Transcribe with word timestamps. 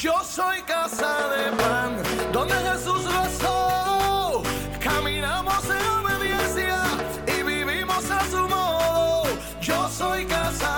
Yo 0.00 0.14
soy 0.22 0.62
casa 0.62 1.28
de 1.28 1.50
pan, 1.56 1.96
donde 2.32 2.54
Jesús 2.54 3.02
rezó. 3.04 4.44
Caminamos 4.78 5.64
en 5.64 5.84
obediencia 5.90 6.84
y 7.26 7.42
vivimos 7.42 8.08
a 8.08 8.24
su 8.30 8.48
modo. 8.48 9.24
Yo 9.60 9.88
soy 9.88 10.24
casa 10.24 10.77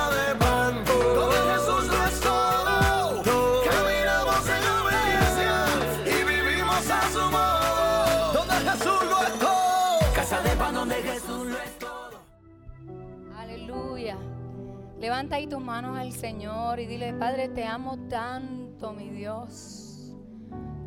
Levanta 15.11 15.35
ahí 15.35 15.49
tus 15.49 15.61
manos 15.61 15.99
al 15.99 16.13
Señor 16.13 16.79
y 16.79 16.87
dile, 16.87 17.13
Padre, 17.13 17.49
te 17.49 17.65
amo 17.65 17.99
tanto, 18.09 18.93
mi 18.93 19.11
Dios. 19.11 20.15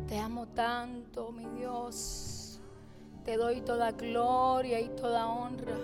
Te 0.08 0.18
amo 0.18 0.48
tanto, 0.48 1.30
mi 1.30 1.44
Dios. 1.58 2.58
Te 3.22 3.36
doy 3.36 3.60
toda 3.60 3.92
gloria 3.92 4.80
y 4.80 4.88
toda 4.88 5.28
honra. 5.28 5.76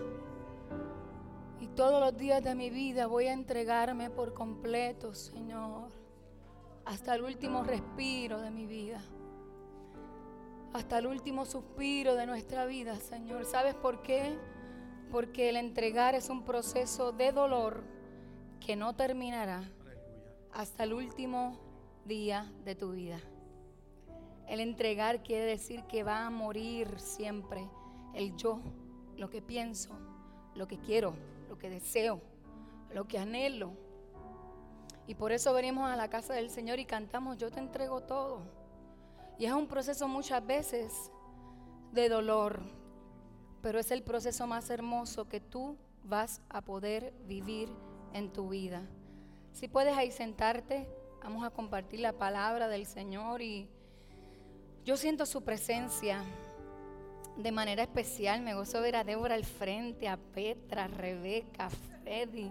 Y 1.61 1.67
todos 1.67 2.01
los 2.01 2.17
días 2.17 2.43
de 2.43 2.55
mi 2.55 2.71
vida 2.71 3.07
voy 3.07 3.27
a 3.27 3.35
entregarme 3.35 4.09
por 4.09 4.33
completo, 4.33 5.13
Señor. 5.13 5.91
Hasta 6.87 7.17
el 7.17 7.25
último 7.25 7.63
respiro 7.63 8.41
de 8.41 8.51
mi 8.51 8.65
vida. 8.65 9.03
Hasta 10.73 10.97
el 10.97 11.09
último 11.09 11.45
suspiro 11.45 12.15
de 12.15 12.25
nuestra 12.25 12.65
vida, 12.65 12.97
Señor. 12.97 13.45
¿Sabes 13.45 13.75
por 13.75 14.01
qué? 14.01 14.39
Porque 15.11 15.51
el 15.51 15.57
entregar 15.57 16.15
es 16.15 16.31
un 16.31 16.43
proceso 16.43 17.13
de 17.13 17.33
dolor 17.33 18.00
que 18.61 18.77
no 18.77 18.95
terminará 18.95 19.63
hasta 20.53 20.85
el 20.85 20.93
último 20.93 21.59
día 22.05 22.53
de 22.65 22.75
tu 22.75 22.93
vida. 22.93 23.21
El 24.47 24.61
entregar 24.61 25.23
quiere 25.23 25.45
decir 25.45 25.85
que 25.85 26.03
va 26.03 26.27
a 26.27 26.31
morir 26.31 26.99
siempre 26.99 27.69
el 28.15 28.37
yo, 28.37 28.61
lo 29.17 29.31
que 29.31 29.41
pienso, 29.41 29.97
lo 30.55 30.67
que 30.67 30.79
quiero, 30.79 31.15
lo 31.49 31.59
que 31.59 31.71
deseo, 31.71 32.21
lo 32.93 33.07
que 33.07 33.19
anhelo. 33.19 33.73
Y 35.07 35.15
por 35.15 35.33
eso 35.33 35.53
venimos 35.53 35.89
a 35.89 35.97
la 35.97 36.11
casa 36.11 36.35
del 36.35 36.51
Señor 36.51 36.79
y 36.79 36.85
cantamos, 36.85 37.39
yo 37.39 37.51
te 37.51 37.61
entrego 37.61 38.03
todo. 38.03 38.43
Y 39.39 39.47
es 39.47 39.53
un 39.53 39.67
proceso 39.67 40.07
muchas 40.07 40.45
veces 40.47 41.11
de 41.93 42.09
dolor, 42.09 42.61
pero 43.63 43.79
es 43.79 43.91
el 43.91 44.03
proceso 44.03 44.47
más 44.47 44.69
hermoso 44.71 45.29
que 45.29 45.41
tú 45.41 45.77
vas 46.05 46.43
a 46.49 46.61
poder 46.61 47.13
vivir 47.27 47.71
en 48.13 48.33
tu 48.33 48.49
vida. 48.49 48.83
Si 49.53 49.69
puedes 49.69 49.97
ahí 49.97 50.11
sentarte, 50.11 50.89
vamos 51.23 51.45
a 51.45 51.51
compartir 51.51 52.01
la 52.01 52.13
palabra 52.13 52.69
del 52.69 52.87
Señor 52.87 53.43
y 53.43 53.69
yo 54.85 54.97
siento 54.97 55.27
su 55.27 55.43
presencia 55.43 56.25
de 57.37 57.53
manera 57.53 57.83
especial. 57.83 58.41
Me 58.41 58.55
gozo 58.55 58.81
ver 58.81 58.97
a 58.97 59.05
Débora 59.05 59.35
al 59.35 59.45
frente, 59.45 60.09
a 60.09 60.17
Petra, 60.17 60.85
a 60.85 60.89
Rebeca, 60.89 61.67
a 61.67 61.71
Freddy, 61.71 62.51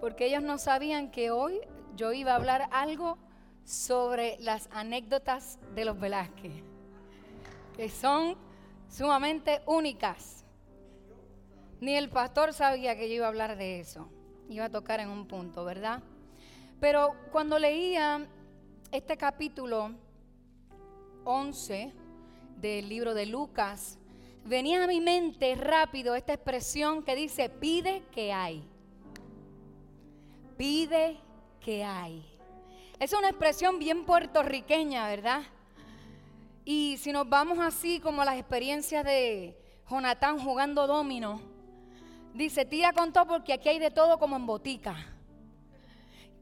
porque 0.00 0.26
ellos 0.26 0.42
no 0.42 0.58
sabían 0.58 1.10
que 1.10 1.30
hoy 1.30 1.60
yo 1.96 2.12
iba 2.12 2.32
a 2.32 2.36
hablar 2.36 2.68
algo 2.72 3.18
sobre 3.64 4.36
las 4.40 4.68
anécdotas 4.72 5.58
de 5.74 5.84
los 5.84 5.98
Velázquez, 5.98 6.52
que 7.76 7.88
son 7.88 8.36
sumamente 8.88 9.62
únicas. 9.66 10.44
Ni 11.80 11.96
el 11.96 12.08
pastor 12.08 12.52
sabía 12.52 12.96
que 12.96 13.08
yo 13.08 13.16
iba 13.16 13.26
a 13.26 13.28
hablar 13.28 13.56
de 13.56 13.80
eso. 13.80 14.08
Iba 14.48 14.66
a 14.66 14.70
tocar 14.70 15.00
en 15.00 15.08
un 15.08 15.26
punto, 15.26 15.64
¿verdad? 15.64 16.02
Pero 16.80 17.14
cuando 17.32 17.58
leía 17.58 18.26
este 18.92 19.16
capítulo 19.16 19.92
11 21.24 21.92
del 22.56 22.88
libro 22.88 23.14
de 23.14 23.26
Lucas, 23.26 23.98
venía 24.44 24.84
a 24.84 24.86
mi 24.86 25.00
mente 25.00 25.54
rápido 25.54 26.14
esta 26.14 26.34
expresión 26.34 27.02
que 27.02 27.16
dice, 27.16 27.48
pide 27.48 28.02
que 28.12 28.32
hay. 28.32 28.68
Pide 30.56 31.18
que 31.60 31.84
hay. 31.84 32.24
Es 33.00 33.12
una 33.12 33.30
expresión 33.30 33.78
bien 33.78 34.04
puertorriqueña, 34.04 35.08
¿verdad? 35.08 35.42
Y 36.64 36.96
si 36.98 37.12
nos 37.12 37.28
vamos 37.28 37.58
así 37.58 38.00
como 38.00 38.24
las 38.24 38.38
experiencias 38.38 39.04
de 39.04 39.58
Jonatán 39.90 40.38
jugando 40.38 40.86
domino, 40.86 41.53
dice, 42.34 42.64
tira 42.64 42.92
con 42.92 43.12
todo 43.12 43.26
porque 43.26 43.54
aquí 43.54 43.68
hay 43.70 43.78
de 43.78 43.90
todo 43.90 44.18
como 44.18 44.36
en 44.36 44.44
botica. 44.44 44.96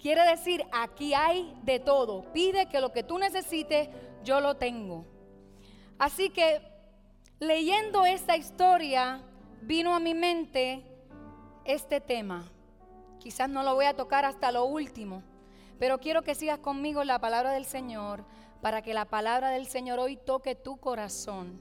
Quiere 0.00 0.22
decir, 0.28 0.64
aquí 0.72 1.14
hay 1.14 1.54
de 1.62 1.78
todo. 1.78 2.32
Pide 2.32 2.66
que 2.66 2.80
lo 2.80 2.92
que 2.92 3.04
tú 3.04 3.19
necesites, 3.19 3.88
yo 4.25 4.41
lo 4.41 4.56
tengo. 4.56 5.04
Así 5.98 6.30
que 6.30 6.60
leyendo 7.38 8.04
esta 8.04 8.36
historia, 8.36 9.20
vino 9.60 9.94
a 9.94 10.00
mi 10.00 10.14
mente 10.14 10.84
este 11.64 12.00
tema. 12.00 12.50
Quizás 13.20 13.48
no 13.48 13.62
lo 13.62 13.74
voy 13.74 13.84
a 13.84 13.94
tocar 13.94 14.24
hasta 14.24 14.50
lo 14.50 14.64
último, 14.64 15.22
pero 15.78 15.98
quiero 16.00 16.22
que 16.22 16.34
sigas 16.34 16.59
conmigo 16.59 17.04
la 17.04 17.20
palabra 17.20 17.53
del 17.53 17.64
Señor 17.64 18.24
para 18.60 18.82
que 18.82 18.94
la 18.94 19.04
palabra 19.04 19.50
del 19.50 19.66
Señor 19.66 20.00
hoy 20.00 20.16
toque 20.16 20.56
tu 20.56 20.78
corazón. 20.78 21.60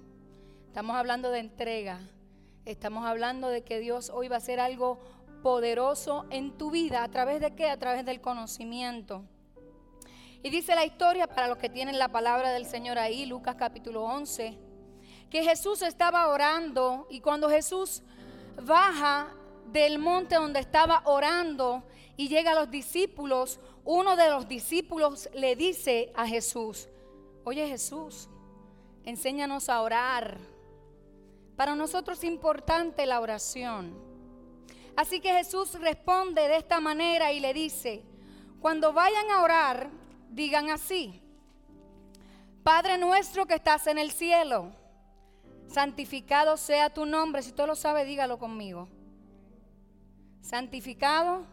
Estamos 0.67 0.95
hablando 0.95 1.29
de 1.29 1.39
entrega. 1.39 1.99
Estamos 2.65 3.07
hablando 3.07 3.47
de 3.47 3.63
que 3.63 3.79
Dios 3.79 4.11
hoy 4.13 4.27
va 4.27 4.35
a 4.35 4.37
hacer 4.37 4.59
algo 4.59 4.99
poderoso 5.41 6.25
en 6.29 6.57
tu 6.59 6.69
vida. 6.69 7.03
¿A 7.03 7.09
través 7.09 7.41
de 7.41 7.55
qué? 7.55 7.67
A 7.67 7.79
través 7.79 8.05
del 8.05 8.21
conocimiento. 8.21 9.23
Y 10.43 10.51
dice 10.51 10.75
la 10.75 10.85
historia, 10.85 11.25
para 11.25 11.47
los 11.47 11.57
que 11.57 11.69
tienen 11.69 11.97
la 11.97 12.09
palabra 12.09 12.51
del 12.51 12.67
Señor 12.67 12.99
ahí, 12.99 13.25
Lucas 13.25 13.55
capítulo 13.55 14.03
11, 14.03 14.59
que 15.31 15.43
Jesús 15.43 15.81
estaba 15.81 16.27
orando 16.27 17.07
y 17.09 17.21
cuando 17.21 17.49
Jesús 17.49 18.03
baja 18.61 19.35
del 19.71 19.97
monte 19.97 20.35
donde 20.35 20.59
estaba 20.59 21.01
orando 21.05 21.83
y 22.15 22.27
llega 22.27 22.51
a 22.51 22.55
los 22.55 22.69
discípulos, 22.69 23.59
uno 23.85 24.15
de 24.15 24.29
los 24.29 24.47
discípulos 24.47 25.29
le 25.33 25.55
dice 25.55 26.11
a 26.15 26.27
Jesús, 26.27 26.89
oye 27.43 27.67
Jesús, 27.67 28.29
enséñanos 29.03 29.67
a 29.67 29.81
orar. 29.81 30.60
Para 31.55 31.75
nosotros 31.75 32.17
es 32.19 32.23
importante 32.23 33.05
la 33.05 33.19
oración. 33.19 34.11
Así 34.95 35.19
que 35.19 35.33
Jesús 35.33 35.79
responde 35.79 36.47
de 36.47 36.57
esta 36.57 36.79
manera 36.79 37.31
y 37.31 37.39
le 37.39 37.53
dice, 37.53 38.03
cuando 38.59 38.93
vayan 38.93 39.29
a 39.31 39.41
orar, 39.41 39.89
digan 40.29 40.69
así, 40.69 41.21
Padre 42.63 42.97
nuestro 42.97 43.47
que 43.47 43.55
estás 43.55 43.87
en 43.87 43.97
el 43.97 44.11
cielo, 44.11 44.71
santificado 45.67 46.57
sea 46.57 46.91
tu 46.91 47.05
nombre. 47.05 47.41
Si 47.41 47.51
tú 47.51 47.65
lo 47.65 47.75
sabes, 47.75 48.05
dígalo 48.05 48.37
conmigo. 48.37 48.87
Santificado. 50.41 51.45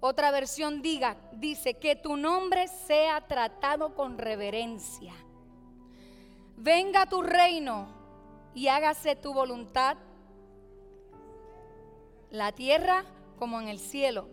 Otra 0.00 0.30
versión 0.30 0.80
diga, 0.80 1.16
dice, 1.32 1.74
que 1.74 1.96
tu 1.96 2.16
nombre 2.16 2.68
sea 2.68 3.20
tratado 3.26 3.96
con 3.96 4.16
reverencia. 4.16 5.12
Venga 6.56 7.06
tu 7.06 7.20
reino 7.22 7.97
y 8.58 8.66
hágase 8.66 9.14
tu 9.14 9.32
voluntad, 9.32 9.96
la 12.30 12.50
tierra 12.50 13.04
como 13.38 13.60
en 13.60 13.68
el 13.68 13.78
cielo. 13.78 14.28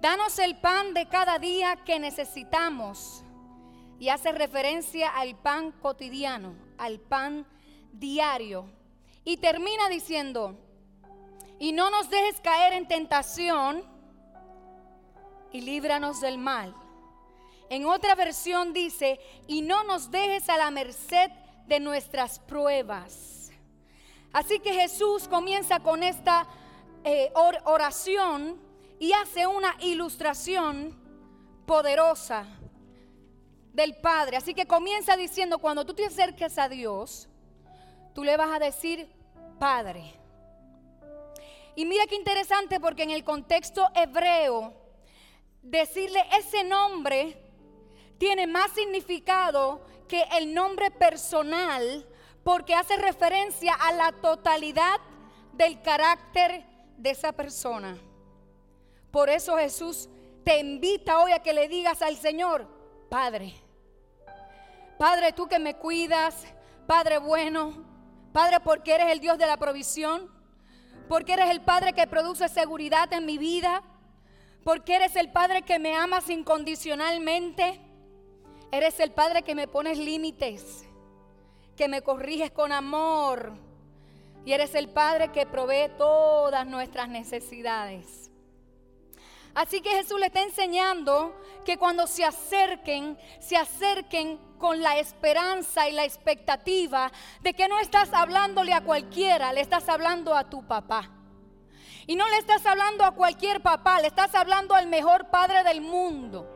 Danos 0.00 0.40
el 0.40 0.58
pan 0.58 0.94
de 0.94 1.06
cada 1.06 1.38
día 1.38 1.76
que 1.84 2.00
necesitamos. 2.00 3.22
Y 4.00 4.08
hace 4.08 4.32
referencia 4.32 5.10
al 5.10 5.36
pan 5.36 5.70
cotidiano, 5.70 6.56
al 6.76 6.98
pan 6.98 7.46
diario. 7.92 8.68
Y 9.22 9.36
termina 9.36 9.88
diciendo, 9.90 10.58
y 11.60 11.70
no 11.70 11.88
nos 11.88 12.10
dejes 12.10 12.40
caer 12.40 12.72
en 12.72 12.88
tentación 12.88 13.84
y 15.52 15.60
líbranos 15.60 16.20
del 16.20 16.36
mal. 16.36 16.74
En 17.70 17.86
otra 17.86 18.16
versión 18.16 18.72
dice, 18.72 19.20
y 19.46 19.62
no 19.62 19.84
nos 19.84 20.10
dejes 20.10 20.48
a 20.48 20.56
la 20.56 20.72
merced 20.72 21.30
de 21.68 21.78
nuestras 21.78 22.40
pruebas. 22.40 23.35
Así 24.32 24.58
que 24.60 24.72
Jesús 24.72 25.28
comienza 25.28 25.80
con 25.80 26.02
esta 26.02 26.46
eh, 27.04 27.32
oración 27.64 28.60
y 28.98 29.12
hace 29.12 29.46
una 29.46 29.76
ilustración 29.80 30.94
poderosa 31.66 32.46
del 33.72 33.96
Padre. 33.96 34.36
Así 34.36 34.54
que 34.54 34.66
comienza 34.66 35.16
diciendo, 35.16 35.58
cuando 35.58 35.84
tú 35.84 35.94
te 35.94 36.06
acerques 36.06 36.58
a 36.58 36.68
Dios, 36.68 37.28
tú 38.14 38.24
le 38.24 38.36
vas 38.36 38.54
a 38.54 38.58
decir, 38.58 39.08
Padre. 39.58 40.14
Y 41.74 41.84
mira 41.84 42.06
qué 42.06 42.14
interesante 42.14 42.80
porque 42.80 43.02
en 43.02 43.10
el 43.10 43.22
contexto 43.22 43.86
hebreo, 43.94 44.72
decirle 45.62 46.24
ese 46.38 46.64
nombre 46.64 47.36
tiene 48.18 48.46
más 48.46 48.70
significado 48.72 49.84
que 50.08 50.22
el 50.38 50.54
nombre 50.54 50.90
personal 50.90 52.06
porque 52.46 52.76
hace 52.76 52.96
referencia 52.96 53.74
a 53.74 53.90
la 53.90 54.12
totalidad 54.12 55.00
del 55.52 55.82
carácter 55.82 56.64
de 56.96 57.10
esa 57.10 57.32
persona. 57.32 57.98
Por 59.10 59.28
eso 59.28 59.56
Jesús 59.56 60.08
te 60.44 60.60
invita 60.60 61.18
hoy 61.18 61.32
a 61.32 61.40
que 61.40 61.52
le 61.52 61.66
digas 61.66 62.02
al 62.02 62.16
Señor, 62.16 62.68
Padre, 63.10 63.52
Padre, 64.96 65.32
tú 65.32 65.48
que 65.48 65.58
me 65.58 65.74
cuidas, 65.74 66.46
Padre 66.86 67.18
bueno, 67.18 67.84
Padre 68.32 68.60
porque 68.60 68.94
eres 68.94 69.10
el 69.10 69.18
Dios 69.18 69.38
de 69.38 69.46
la 69.46 69.56
provisión, 69.56 70.30
porque 71.08 71.32
eres 71.32 71.50
el 71.50 71.62
Padre 71.62 71.94
que 71.94 72.06
produce 72.06 72.48
seguridad 72.48 73.12
en 73.12 73.26
mi 73.26 73.38
vida, 73.38 73.82
porque 74.62 74.94
eres 74.94 75.16
el 75.16 75.32
Padre 75.32 75.62
que 75.62 75.80
me 75.80 75.96
amas 75.96 76.30
incondicionalmente, 76.30 77.80
eres 78.70 79.00
el 79.00 79.10
Padre 79.10 79.42
que 79.42 79.56
me 79.56 79.66
pones 79.66 79.98
límites, 79.98 80.86
que 81.76 81.88
me 81.88 82.02
corriges 82.02 82.50
con 82.50 82.72
amor 82.72 83.52
y 84.44 84.52
eres 84.52 84.74
el 84.74 84.88
Padre 84.88 85.32
que 85.32 85.44
provee 85.44 85.90
todas 85.98 86.66
nuestras 86.66 87.08
necesidades. 87.08 88.30
Así 89.54 89.80
que 89.80 89.90
Jesús 89.90 90.20
le 90.20 90.26
está 90.26 90.42
enseñando 90.42 91.34
que 91.64 91.78
cuando 91.78 92.06
se 92.06 92.24
acerquen, 92.24 93.18
se 93.40 93.56
acerquen 93.56 94.38
con 94.58 94.82
la 94.82 94.98
esperanza 94.98 95.88
y 95.88 95.92
la 95.92 96.04
expectativa 96.04 97.10
de 97.40 97.54
que 97.54 97.66
no 97.66 97.78
estás 97.78 98.12
hablándole 98.12 98.72
a 98.74 98.82
cualquiera, 98.82 99.52
le 99.52 99.62
estás 99.62 99.88
hablando 99.88 100.34
a 100.34 100.48
tu 100.48 100.66
papá. 100.66 101.10
Y 102.06 102.16
no 102.16 102.28
le 102.28 102.36
estás 102.36 102.64
hablando 102.66 103.04
a 103.04 103.12
cualquier 103.12 103.62
papá, 103.62 104.00
le 104.00 104.08
estás 104.08 104.34
hablando 104.34 104.74
al 104.74 104.86
mejor 104.86 105.30
padre 105.30 105.64
del 105.64 105.80
mundo. 105.80 106.46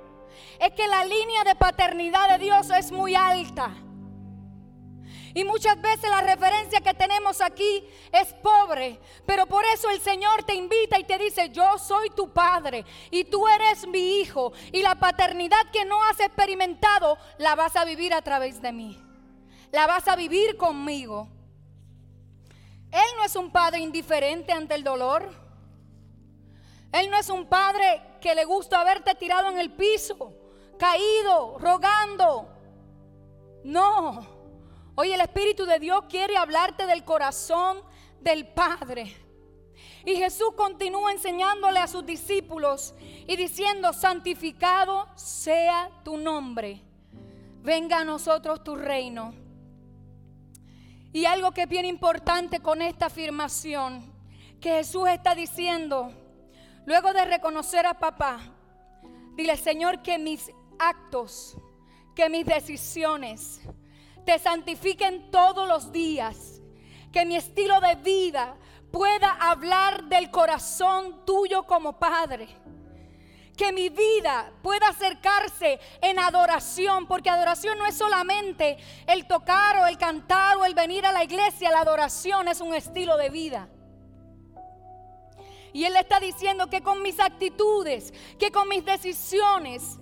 Es 0.60 0.72
que 0.72 0.86
la 0.86 1.04
línea 1.04 1.42
de 1.42 1.56
paternidad 1.56 2.28
de 2.28 2.44
Dios 2.44 2.70
es 2.70 2.92
muy 2.92 3.14
alta. 3.14 3.74
Y 5.32 5.44
muchas 5.44 5.80
veces 5.80 6.10
la 6.10 6.22
referencia 6.22 6.80
que 6.80 6.94
tenemos 6.94 7.40
aquí 7.40 7.84
es 8.12 8.32
pobre. 8.34 8.98
Pero 9.26 9.46
por 9.46 9.64
eso 9.66 9.88
el 9.90 10.00
Señor 10.00 10.42
te 10.42 10.54
invita 10.54 10.98
y 10.98 11.04
te 11.04 11.18
dice, 11.18 11.50
yo 11.50 11.78
soy 11.78 12.10
tu 12.10 12.32
padre 12.32 12.84
y 13.10 13.24
tú 13.24 13.46
eres 13.46 13.86
mi 13.86 14.20
hijo. 14.20 14.52
Y 14.72 14.82
la 14.82 14.96
paternidad 14.96 15.70
que 15.72 15.84
no 15.84 16.02
has 16.04 16.18
experimentado, 16.20 17.16
la 17.38 17.54
vas 17.54 17.76
a 17.76 17.84
vivir 17.84 18.12
a 18.12 18.22
través 18.22 18.60
de 18.60 18.72
mí. 18.72 19.00
La 19.70 19.86
vas 19.86 20.08
a 20.08 20.16
vivir 20.16 20.56
conmigo. 20.56 21.28
Él 22.90 23.06
no 23.16 23.24
es 23.24 23.36
un 23.36 23.52
padre 23.52 23.78
indiferente 23.78 24.52
ante 24.52 24.74
el 24.74 24.82
dolor. 24.82 25.30
Él 26.92 27.08
no 27.08 27.16
es 27.18 27.28
un 27.30 27.46
padre 27.46 28.02
que 28.20 28.34
le 28.34 28.44
gusta 28.44 28.82
verte 28.82 29.14
tirado 29.14 29.48
en 29.48 29.58
el 29.58 29.70
piso, 29.70 30.34
caído, 30.76 31.56
rogando. 31.58 32.48
No. 33.62 34.39
Hoy 35.02 35.12
el 35.12 35.20
Espíritu 35.22 35.64
de 35.64 35.78
Dios 35.78 36.04
quiere 36.10 36.36
hablarte 36.36 36.84
del 36.84 37.04
corazón 37.04 37.78
del 38.20 38.46
Padre. 38.46 39.16
Y 40.04 40.14
Jesús 40.16 40.50
continúa 40.54 41.10
enseñándole 41.10 41.78
a 41.78 41.86
sus 41.86 42.04
discípulos 42.04 42.94
y 43.26 43.34
diciendo, 43.34 43.94
santificado 43.94 45.08
sea 45.14 45.90
tu 46.04 46.18
nombre, 46.18 46.82
venga 47.62 48.00
a 48.00 48.04
nosotros 48.04 48.62
tu 48.62 48.76
reino. 48.76 49.32
Y 51.14 51.24
algo 51.24 51.52
que 51.52 51.62
es 51.62 51.68
bien 51.70 51.86
importante 51.86 52.60
con 52.60 52.82
esta 52.82 53.06
afirmación, 53.06 54.04
que 54.60 54.68
Jesús 54.68 55.08
está 55.08 55.34
diciendo, 55.34 56.12
luego 56.84 57.14
de 57.14 57.24
reconocer 57.24 57.86
a 57.86 57.98
papá, 57.98 58.38
dile 59.34 59.56
Señor 59.56 60.02
que 60.02 60.18
mis 60.18 60.50
actos, 60.78 61.56
que 62.14 62.28
mis 62.28 62.44
decisiones, 62.44 63.62
te 64.24 64.38
santifiquen 64.38 65.30
todos 65.30 65.68
los 65.68 65.92
días. 65.92 66.60
Que 67.12 67.24
mi 67.24 67.36
estilo 67.36 67.80
de 67.80 67.96
vida 67.96 68.56
pueda 68.92 69.30
hablar 69.40 70.04
del 70.04 70.30
corazón 70.30 71.24
tuyo 71.24 71.64
como 71.64 71.98
Padre. 71.98 72.48
Que 73.56 73.72
mi 73.72 73.88
vida 73.88 74.52
pueda 74.62 74.88
acercarse 74.88 75.78
en 76.00 76.18
adoración, 76.18 77.06
porque 77.06 77.28
adoración 77.28 77.76
no 77.78 77.86
es 77.86 77.96
solamente 77.96 78.78
el 79.06 79.26
tocar 79.26 79.78
o 79.78 79.86
el 79.86 79.98
cantar 79.98 80.56
o 80.56 80.64
el 80.64 80.74
venir 80.74 81.04
a 81.04 81.12
la 81.12 81.24
iglesia, 81.24 81.70
la 81.70 81.80
adoración 81.80 82.48
es 82.48 82.60
un 82.60 82.74
estilo 82.74 83.16
de 83.16 83.28
vida. 83.28 83.68
Y 85.72 85.84
Él 85.84 85.94
está 85.96 86.18
diciendo 86.18 86.68
que 86.68 86.82
con 86.82 87.02
mis 87.02 87.20
actitudes, 87.20 88.12
que 88.38 88.50
con 88.50 88.68
mis 88.68 88.84
decisiones, 88.84 89.98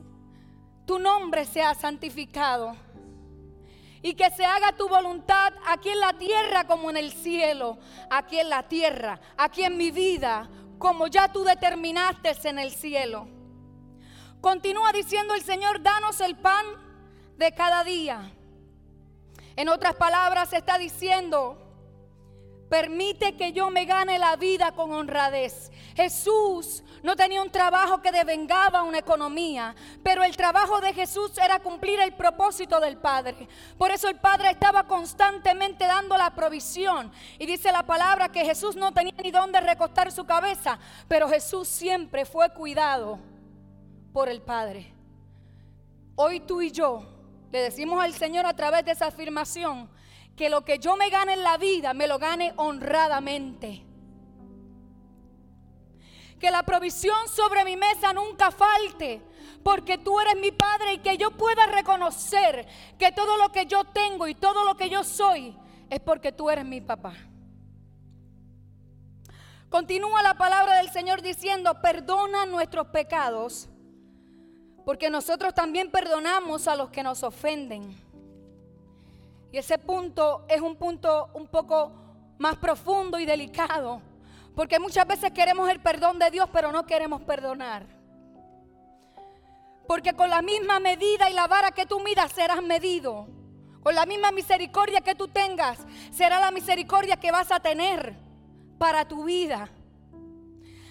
tu 0.86 0.98
nombre 0.98 1.44
sea 1.44 1.74
santificado 1.74 2.74
y 4.02 4.14
que 4.14 4.30
se 4.30 4.44
haga 4.44 4.72
tu 4.72 4.88
voluntad 4.88 5.52
aquí 5.66 5.90
en 5.90 6.00
la 6.00 6.12
tierra 6.14 6.64
como 6.66 6.90
en 6.90 6.96
el 6.96 7.12
cielo, 7.12 7.78
aquí 8.10 8.38
en 8.38 8.48
la 8.48 8.62
tierra, 8.62 9.20
aquí 9.36 9.64
en 9.64 9.76
mi 9.76 9.90
vida, 9.90 10.48
como 10.78 11.06
ya 11.08 11.32
tú 11.32 11.44
determinaste 11.44 12.32
en 12.44 12.58
el 12.58 12.70
cielo. 12.70 13.28
Continúa 14.40 14.92
diciendo 14.92 15.34
el 15.34 15.42
Señor, 15.42 15.82
danos 15.82 16.20
el 16.20 16.36
pan 16.36 16.64
de 17.36 17.52
cada 17.52 17.82
día. 17.82 18.32
En 19.56 19.68
otras 19.68 19.96
palabras, 19.96 20.52
está 20.52 20.78
diciendo, 20.78 21.67
Permite 22.68 23.36
que 23.36 23.52
yo 23.52 23.70
me 23.70 23.86
gane 23.86 24.18
la 24.18 24.36
vida 24.36 24.72
con 24.72 24.92
honradez. 24.92 25.70
Jesús 25.96 26.84
no 27.02 27.16
tenía 27.16 27.42
un 27.42 27.50
trabajo 27.50 28.02
que 28.02 28.12
devengaba 28.12 28.82
una 28.82 28.98
economía, 28.98 29.74
pero 30.02 30.22
el 30.22 30.36
trabajo 30.36 30.80
de 30.80 30.92
Jesús 30.92 31.36
era 31.38 31.60
cumplir 31.60 31.98
el 32.00 32.12
propósito 32.12 32.78
del 32.78 32.98
Padre. 32.98 33.48
Por 33.78 33.90
eso 33.90 34.08
el 34.08 34.16
Padre 34.16 34.50
estaba 34.50 34.84
constantemente 34.84 35.86
dando 35.86 36.16
la 36.16 36.34
provisión. 36.34 37.10
Y 37.38 37.46
dice 37.46 37.72
la 37.72 37.84
palabra 37.84 38.30
que 38.30 38.44
Jesús 38.44 38.76
no 38.76 38.92
tenía 38.92 39.14
ni 39.22 39.30
dónde 39.30 39.60
recostar 39.60 40.12
su 40.12 40.26
cabeza, 40.26 40.78
pero 41.08 41.28
Jesús 41.28 41.68
siempre 41.68 42.24
fue 42.24 42.50
cuidado 42.50 43.18
por 44.12 44.28
el 44.28 44.42
Padre. 44.42 44.92
Hoy 46.16 46.40
tú 46.40 46.60
y 46.60 46.70
yo 46.70 47.06
le 47.50 47.62
decimos 47.62 48.02
al 48.02 48.12
Señor 48.12 48.44
a 48.44 48.54
través 48.54 48.84
de 48.84 48.92
esa 48.92 49.06
afirmación, 49.06 49.88
que 50.38 50.48
lo 50.48 50.64
que 50.64 50.78
yo 50.78 50.96
me 50.96 51.10
gane 51.10 51.32
en 51.32 51.42
la 51.42 51.58
vida 51.58 51.92
me 51.92 52.06
lo 52.06 52.16
gane 52.16 52.54
honradamente. 52.56 53.84
Que 56.38 56.52
la 56.52 56.62
provisión 56.62 57.28
sobre 57.28 57.64
mi 57.64 57.76
mesa 57.76 58.12
nunca 58.12 58.52
falte, 58.52 59.20
porque 59.64 59.98
tú 59.98 60.20
eres 60.20 60.36
mi 60.36 60.52
Padre 60.52 60.94
y 60.94 60.98
que 60.98 61.18
yo 61.18 61.32
pueda 61.32 61.66
reconocer 61.66 62.68
que 62.96 63.10
todo 63.10 63.36
lo 63.36 63.50
que 63.50 63.66
yo 63.66 63.82
tengo 63.82 64.28
y 64.28 64.36
todo 64.36 64.64
lo 64.64 64.76
que 64.76 64.88
yo 64.88 65.02
soy 65.02 65.58
es 65.90 65.98
porque 65.98 66.30
tú 66.30 66.48
eres 66.48 66.64
mi 66.64 66.80
papá. 66.80 67.14
Continúa 69.68 70.22
la 70.22 70.34
palabra 70.34 70.76
del 70.76 70.90
Señor 70.90 71.20
diciendo, 71.20 71.82
perdona 71.82 72.46
nuestros 72.46 72.86
pecados, 72.86 73.68
porque 74.84 75.10
nosotros 75.10 75.52
también 75.52 75.90
perdonamos 75.90 76.68
a 76.68 76.76
los 76.76 76.90
que 76.90 77.02
nos 77.02 77.24
ofenden. 77.24 78.07
Y 79.50 79.58
ese 79.58 79.78
punto 79.78 80.44
es 80.48 80.60
un 80.60 80.76
punto 80.76 81.30
un 81.34 81.46
poco 81.46 81.92
más 82.38 82.56
profundo 82.56 83.18
y 83.18 83.26
delicado. 83.26 84.02
Porque 84.54 84.78
muchas 84.78 85.06
veces 85.06 85.30
queremos 85.32 85.70
el 85.70 85.80
perdón 85.80 86.18
de 86.18 86.30
Dios, 86.30 86.48
pero 86.52 86.72
no 86.72 86.84
queremos 86.84 87.22
perdonar. 87.22 87.86
Porque 89.86 90.12
con 90.12 90.28
la 90.28 90.42
misma 90.42 90.80
medida 90.80 91.30
y 91.30 91.32
la 91.32 91.46
vara 91.46 91.70
que 91.70 91.86
tú 91.86 92.00
midas 92.00 92.32
serás 92.32 92.62
medido. 92.62 93.26
Con 93.82 93.94
la 93.94 94.04
misma 94.04 94.32
misericordia 94.32 95.00
que 95.00 95.14
tú 95.14 95.28
tengas, 95.28 95.78
será 96.10 96.40
la 96.40 96.50
misericordia 96.50 97.16
que 97.16 97.30
vas 97.30 97.50
a 97.50 97.60
tener 97.60 98.14
para 98.78 99.06
tu 99.08 99.24
vida. 99.24 99.70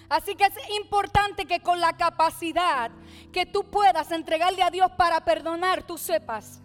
Así 0.08 0.34
que 0.34 0.44
es 0.44 0.70
importante 0.80 1.44
que 1.44 1.60
con 1.60 1.80
la 1.80 1.96
capacidad 1.96 2.90
que 3.32 3.46
tú 3.46 3.64
puedas 3.70 4.10
entregarle 4.10 4.62
a 4.62 4.70
Dios 4.70 4.90
para 4.92 5.24
perdonar, 5.24 5.82
tú 5.82 5.98
sepas 5.98 6.62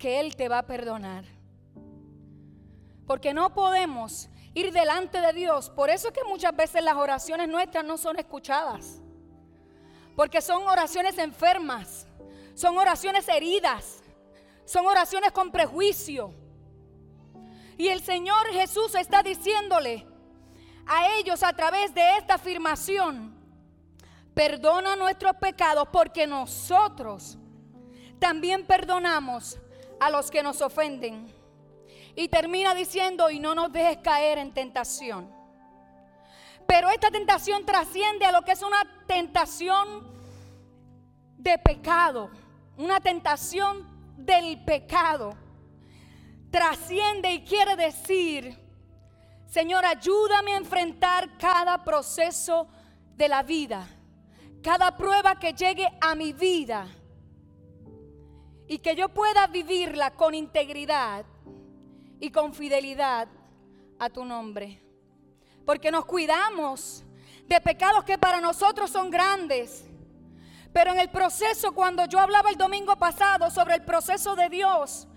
que 0.00 0.18
Él 0.18 0.34
te 0.34 0.48
va 0.48 0.58
a 0.58 0.66
perdonar. 0.66 1.24
Porque 3.06 3.32
no 3.32 3.54
podemos 3.54 4.28
ir 4.54 4.72
delante 4.72 5.20
de 5.20 5.32
Dios. 5.32 5.70
Por 5.70 5.90
eso 5.90 6.08
es 6.08 6.14
que 6.14 6.24
muchas 6.24 6.56
veces 6.56 6.82
las 6.82 6.96
oraciones 6.96 7.48
nuestras 7.48 7.84
no 7.84 7.96
son 7.98 8.18
escuchadas. 8.18 9.00
Porque 10.16 10.40
son 10.40 10.66
oraciones 10.66 11.18
enfermas, 11.18 12.06
son 12.54 12.78
oraciones 12.78 13.28
heridas, 13.28 14.02
son 14.64 14.86
oraciones 14.86 15.32
con 15.32 15.52
prejuicio. 15.52 16.34
Y 17.76 17.88
el 17.88 18.02
Señor 18.02 18.46
Jesús 18.52 18.94
está 18.94 19.22
diciéndole 19.22 20.06
a 20.86 21.16
ellos 21.18 21.42
a 21.42 21.52
través 21.52 21.94
de 21.94 22.16
esta 22.16 22.34
afirmación, 22.34 23.34
perdona 24.34 24.96
nuestros 24.96 25.34
pecados 25.36 25.88
porque 25.92 26.26
nosotros 26.26 27.38
también 28.18 28.66
perdonamos 28.66 29.58
a 30.00 30.10
los 30.10 30.30
que 30.30 30.42
nos 30.42 30.60
ofenden. 30.62 31.32
Y 32.16 32.28
termina 32.28 32.74
diciendo, 32.74 33.30
y 33.30 33.38
no 33.38 33.54
nos 33.54 33.70
dejes 33.70 33.98
caer 33.98 34.38
en 34.38 34.52
tentación. 34.52 35.30
Pero 36.66 36.88
esta 36.90 37.10
tentación 37.10 37.64
trasciende 37.64 38.24
a 38.24 38.32
lo 38.32 38.42
que 38.42 38.52
es 38.52 38.62
una 38.62 38.82
tentación 39.06 40.08
de 41.36 41.58
pecado, 41.58 42.30
una 42.76 43.00
tentación 43.00 43.86
del 44.16 44.64
pecado. 44.64 45.34
Trasciende 46.50 47.32
y 47.32 47.44
quiere 47.44 47.76
decir, 47.76 48.58
Señor, 49.46 49.84
ayúdame 49.84 50.54
a 50.54 50.58
enfrentar 50.58 51.36
cada 51.38 51.84
proceso 51.84 52.68
de 53.16 53.28
la 53.28 53.42
vida, 53.42 53.86
cada 54.62 54.96
prueba 54.96 55.38
que 55.38 55.52
llegue 55.52 55.86
a 56.00 56.14
mi 56.14 56.32
vida 56.32 56.86
y 58.70 58.78
que 58.78 58.94
yo 58.94 59.08
pueda 59.08 59.48
vivirla 59.48 60.12
con 60.12 60.32
integridad 60.32 61.26
y 62.20 62.30
con 62.30 62.54
fidelidad 62.54 63.26
a 63.98 64.08
tu 64.10 64.24
nombre. 64.24 64.80
Porque 65.66 65.90
nos 65.90 66.04
cuidamos 66.04 67.02
de 67.48 67.60
pecados 67.60 68.04
que 68.04 68.16
para 68.16 68.40
nosotros 68.40 68.88
son 68.88 69.10
grandes. 69.10 69.86
Pero 70.72 70.92
en 70.92 71.00
el 71.00 71.10
proceso, 71.10 71.72
cuando 71.72 72.04
yo 72.04 72.20
hablaba 72.20 72.48
el 72.48 72.56
domingo 72.56 72.94
pasado 72.94 73.50
sobre 73.50 73.74
el 73.74 73.84
proceso 73.84 74.36
de 74.36 74.48
Dios, 74.48 75.08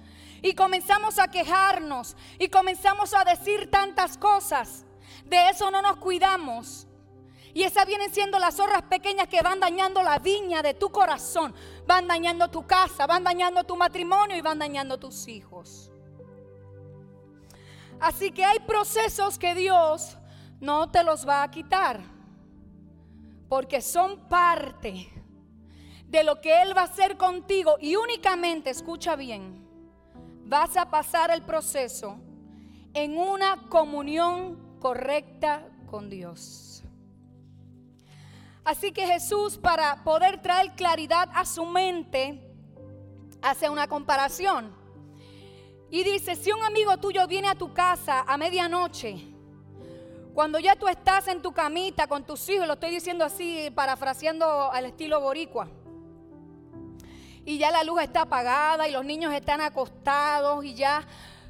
y 0.42 0.56
comenzamos 0.56 1.20
a 1.20 1.28
quejarnos 1.28 2.18
y 2.40 2.50
comenzamos 2.50 3.14
a 3.14 3.24
decir 3.24 3.70
tantas 3.70 4.18
cosas, 4.18 4.84
de 5.26 5.50
eso 5.50 5.70
no 5.70 5.84
nos 5.84 5.98
cuidamos. 5.98 6.88
Y 7.54 7.64
esas 7.64 7.86
vienen 7.86 8.12
siendo 8.14 8.40
las 8.40 8.56
zorras 8.56 8.82
pequeñas 8.84 9.28
que 9.28 9.42
van 9.42 9.60
dañando 9.60 10.02
la 10.02 10.18
viña 10.18 10.62
de 10.64 10.74
tu 10.74 10.90
corazón, 10.90 11.54
van 11.86 12.08
dañando 12.08 12.50
tu 12.50 12.66
casa, 12.66 13.06
van 13.06 13.24
dañando 13.24 13.64
tu 13.64 13.76
matrimonio 13.76 14.36
y 14.36 14.42
van 14.42 14.58
dañando 14.58 14.98
tus 14.98 15.28
hijos. 15.28 15.92
Así 18.00 18.32
que 18.32 18.44
hay 18.44 18.60
procesos 18.60 19.38
que 19.38 19.54
Dios 19.54 20.18
no 20.60 20.90
te 20.90 21.04
los 21.04 21.28
va 21.28 21.44
a 21.44 21.52
quitar, 21.52 22.02
porque 23.48 23.82
son 23.82 24.28
parte 24.28 25.10
de 26.08 26.24
lo 26.24 26.42
que 26.42 26.62
Él 26.62 26.76
va 26.76 26.82
a 26.82 26.86
hacer 26.86 27.18
contigo 27.18 27.76
y 27.80 27.96
únicamente, 27.96 28.72
escucha 28.72 29.16
bien, 29.16 29.68
vas 30.46 30.76
a 30.76 30.90
pasar 30.90 31.32
el 31.32 31.44
proceso 31.44 32.18
en 32.94 33.18
una 33.18 33.68
comunión 33.70 34.78
correcta 34.80 35.68
con 35.86 36.10
Dios. 36.10 36.63
Así 38.66 38.92
que 38.92 39.06
Jesús, 39.06 39.58
para 39.58 40.04
poder 40.04 40.42
traer 40.42 40.72
claridad 40.74 41.30
a 41.34 41.46
su 41.46 41.66
mente, 41.66 42.42
hace 43.42 43.70
una 43.70 43.88
comparación. 43.88 44.74
Y 45.90 46.04
dice, 46.04 46.36
si 46.36 46.52
un 46.52 46.64
amigo 46.64 46.98
tuyo 46.98 47.28
viene 47.28 47.50
a 47.50 47.56
tu 47.56 47.74
casa 47.74 48.22
a 48.22 48.38
medianoche, 48.38 49.28
cuando 50.34 50.58
ya 50.60 50.76
tú 50.76 50.88
estás 50.88 51.28
en 51.28 51.42
tu 51.42 51.52
camita 51.52 52.08
con 52.08 52.24
tus 52.24 52.48
hijos, 52.50 52.66
lo 52.66 52.74
estoy 52.74 52.92
diciendo 52.92 53.26
así, 53.26 53.70
parafraseando 53.76 54.72
al 54.72 54.86
estilo 54.86 55.20
boricua, 55.20 55.68
y 57.46 57.58
ya 57.58 57.70
la 57.70 57.84
luz 57.84 58.02
está 58.02 58.22
apagada 58.22 58.88
y 58.88 58.92
los 58.92 59.04
niños 59.04 59.34
están 59.34 59.60
acostados 59.60 60.64
y 60.64 60.76
ya 60.76 61.06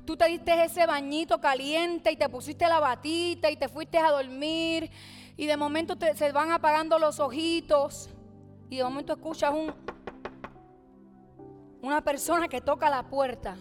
tú 0.05 0.17
te 0.17 0.25
diste 0.25 0.63
ese 0.63 0.87
bañito 0.87 1.39
caliente 1.39 2.11
y 2.11 2.17
te 2.17 2.27
pusiste 2.27 2.67
la 2.67 2.79
batita 2.79 3.51
y 3.51 3.57
te 3.57 3.69
fuiste 3.69 3.99
a 3.99 4.09
dormir 4.09 4.89
y 5.35 5.47
de 5.47 5.57
momento 5.57 5.95
se 6.15 6.31
van 6.31 6.51
apagando 6.51 6.99
los 6.99 7.19
ojitos 7.19 8.09
y 8.69 8.77
de 8.77 8.83
momento 8.83 9.13
escuchas 9.13 9.53
un, 9.53 9.73
una 11.81 12.01
persona 12.01 12.47
que 12.47 12.61
toca 12.61 12.89
la 12.89 13.03
puerta. 13.03 13.57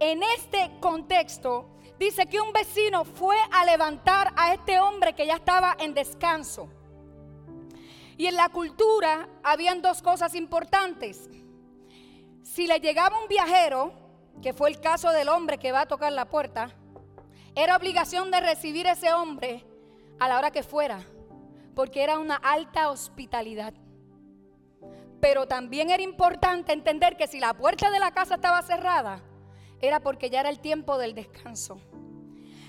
En 0.00 0.22
este 0.22 0.70
contexto 0.80 1.70
dice 1.98 2.26
que 2.26 2.40
un 2.40 2.52
vecino 2.52 3.04
fue 3.04 3.36
a 3.52 3.64
levantar 3.64 4.32
a 4.36 4.52
este 4.54 4.78
hombre 4.80 5.14
que 5.14 5.26
ya 5.26 5.36
estaba 5.36 5.76
en 5.78 5.94
descanso. 5.94 6.68
Y 8.16 8.26
en 8.26 8.34
la 8.34 8.48
cultura 8.48 9.28
habían 9.44 9.80
dos 9.80 10.02
cosas 10.02 10.34
importantes. 10.34 11.28
Si 12.42 12.66
le 12.66 12.80
llegaba 12.80 13.20
un 13.20 13.28
viajero, 13.28 13.92
que 14.42 14.52
fue 14.52 14.70
el 14.70 14.80
caso 14.80 15.10
del 15.10 15.28
hombre 15.28 15.58
que 15.58 15.72
va 15.72 15.82
a 15.82 15.86
tocar 15.86 16.12
la 16.12 16.26
puerta, 16.26 16.70
era 17.54 17.76
obligación 17.76 18.30
de 18.30 18.40
recibir 18.40 18.86
ese 18.86 19.12
hombre 19.12 19.64
a 20.18 20.28
la 20.28 20.38
hora 20.38 20.50
que 20.50 20.62
fuera, 20.62 21.00
porque 21.74 22.02
era 22.02 22.18
una 22.18 22.36
alta 22.36 22.90
hospitalidad. 22.90 23.74
Pero 25.20 25.46
también 25.46 25.90
era 25.90 26.02
importante 26.02 26.72
entender 26.72 27.16
que 27.16 27.26
si 27.26 27.40
la 27.40 27.54
puerta 27.54 27.90
de 27.90 27.98
la 27.98 28.12
casa 28.12 28.36
estaba 28.36 28.62
cerrada, 28.62 29.20
era 29.80 30.00
porque 30.00 30.30
ya 30.30 30.40
era 30.40 30.50
el 30.50 30.60
tiempo 30.60 30.98
del 30.98 31.14
descanso. 31.14 31.80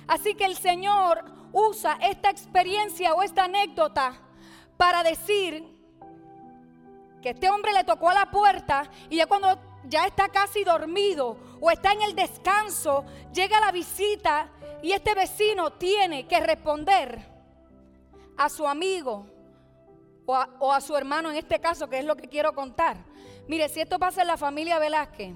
Así 0.08 0.36
que 0.36 0.46
el 0.46 0.56
Señor 0.56 1.24
usa 1.53 1.98
esta 2.01 2.29
experiencia 2.29 3.13
o 3.13 3.24
esta 3.24 3.46
anécdota 3.46 4.13
para 4.77 5.03
decir 5.03 5.63
que 7.22 7.32
este 7.32 7.50
hombre 7.50 7.74
le 7.74 7.84
tocó 7.84 8.10
a 8.10 8.13
la 8.13 8.32
puerta 8.32 8.89
y 9.10 9.18
ya 9.18 9.27
cuando 9.27 9.60
ya 9.86 10.06
está 10.06 10.29
casi 10.29 10.63
dormido 10.63 11.38
o 11.60 11.70
está 11.70 11.91
en 11.91 12.01
el 12.01 12.15
descanso, 12.15 13.06
llega 13.34 13.60
la 13.60 13.72
visita 13.72 14.50
y 14.82 14.91
este 14.91 15.13
vecino 15.13 15.74
tiene 15.74 16.27
que 16.27 16.39
responder 16.39 17.38
a 18.39 18.48
su 18.48 18.65
amigo 18.65 19.25
o 20.25 20.72
a, 20.72 20.79
su 20.79 20.96
hermano 20.96 21.29
en 21.29 21.36
este 21.36 21.60
caso, 21.60 21.89
que 21.89 22.00
es 22.00 22.05
lo 22.05 22.15
que 22.15 22.29
quiero 22.29 22.53
contar. 22.53 22.96
Mire, 23.50 23.67
si 23.67 23.81
esto 23.81 24.00
pasa 24.00 24.22
en 24.22 24.27
la 24.27 24.38
familia 24.38 24.79
Velázquez, 24.79 25.36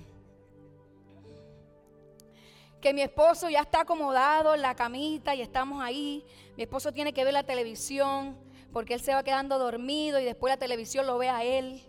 que 2.79 2.93
mi 2.93 3.01
esposo 3.01 3.49
ya 3.49 3.59
está 3.59 3.81
acomodado 3.81 4.55
en 4.55 4.61
la 4.61 4.73
camita 4.73 5.35
y 5.35 5.41
estamos 5.41 5.83
ahí, 5.83 6.25
mi 6.55 6.63
esposo 6.63 6.93
tiene 6.93 7.11
que 7.11 7.25
ver 7.25 7.33
la 7.33 7.43
televisión 7.43 8.37
porque 8.71 8.93
él 8.93 9.01
se 9.01 9.13
va 9.13 9.23
quedando 9.23 9.59
dormido 9.59 10.17
y 10.19 10.23
después 10.23 10.53
la 10.53 10.57
televisión 10.57 11.05
lo 11.05 11.17
ve 11.17 11.27
a 11.27 11.43
él. 11.43 11.83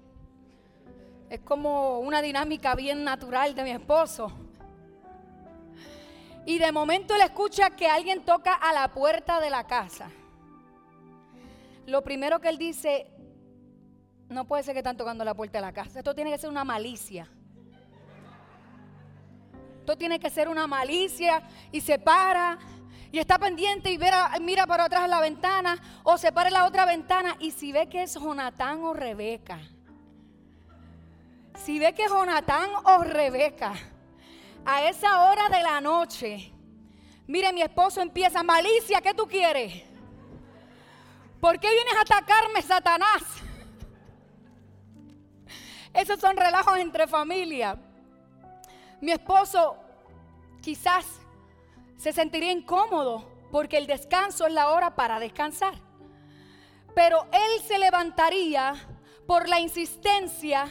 Es 1.30 1.40
como 1.40 2.00
una 2.00 2.22
dinámica 2.22 2.74
bien 2.74 3.04
natural 3.04 3.54
de 3.54 3.62
mi 3.62 3.70
esposo. 3.70 4.32
Y 6.44 6.58
de 6.58 6.72
momento 6.72 7.14
él 7.14 7.20
escucha 7.20 7.70
que 7.70 7.86
alguien 7.86 8.24
toca 8.24 8.54
a 8.54 8.72
la 8.72 8.88
puerta 8.88 9.38
de 9.38 9.50
la 9.50 9.64
casa 9.68 10.10
lo 11.86 12.02
primero 12.02 12.40
que 12.40 12.48
él 12.48 12.58
dice, 12.58 13.10
no 14.28 14.46
puede 14.46 14.62
ser 14.62 14.74
que 14.74 14.80
están 14.80 14.96
tocando 14.96 15.24
la 15.24 15.34
puerta 15.34 15.58
de 15.58 15.62
la 15.62 15.72
casa. 15.72 15.98
Esto 15.98 16.14
tiene 16.14 16.30
que 16.30 16.38
ser 16.38 16.50
una 16.50 16.64
malicia. 16.64 17.28
Esto 19.80 19.96
tiene 19.96 20.18
que 20.18 20.30
ser 20.30 20.48
una 20.48 20.66
malicia 20.66 21.42
y 21.70 21.80
se 21.80 21.98
para 21.98 22.58
y 23.12 23.18
está 23.18 23.38
pendiente 23.38 23.92
y 23.92 23.98
mira 24.40 24.66
para 24.66 24.84
atrás 24.84 25.08
la 25.08 25.20
ventana 25.20 25.78
o 26.02 26.18
se 26.18 26.32
para 26.32 26.48
en 26.48 26.54
la 26.54 26.66
otra 26.66 26.84
ventana 26.84 27.36
y 27.38 27.50
si 27.50 27.70
ve 27.70 27.88
que 27.88 28.02
es 28.02 28.14
Jonatán 28.14 28.82
o 28.82 28.94
Rebeca. 28.94 29.60
Si 31.54 31.78
ve 31.78 31.92
que 31.92 32.04
es 32.04 32.10
Jonatán 32.10 32.70
o 32.82 33.04
Rebeca 33.04 33.74
a 34.64 34.88
esa 34.88 35.28
hora 35.28 35.48
de 35.48 35.62
la 35.62 35.80
noche, 35.80 36.52
mire 37.26 37.52
mi 37.52 37.62
esposo 37.62 38.00
empieza, 38.00 38.42
malicia, 38.42 39.00
¿qué 39.00 39.14
tú 39.14 39.28
quieres? 39.28 39.93
¿Por 41.44 41.60
qué 41.60 41.68
vienes 41.70 41.94
a 41.96 42.00
atacarme, 42.00 42.62
Satanás? 42.62 43.22
Esos 45.92 46.18
son 46.18 46.38
relajos 46.38 46.78
entre 46.78 47.06
familia. 47.06 47.78
Mi 49.02 49.12
esposo 49.12 49.76
quizás 50.62 51.04
se 51.98 52.14
sentiría 52.14 52.50
incómodo 52.50 53.30
porque 53.52 53.76
el 53.76 53.86
descanso 53.86 54.46
es 54.46 54.54
la 54.54 54.70
hora 54.70 54.94
para 54.94 55.20
descansar. 55.20 55.74
Pero 56.94 57.26
él 57.30 57.62
se 57.68 57.78
levantaría 57.78 58.74
por 59.26 59.46
la 59.46 59.60
insistencia 59.60 60.66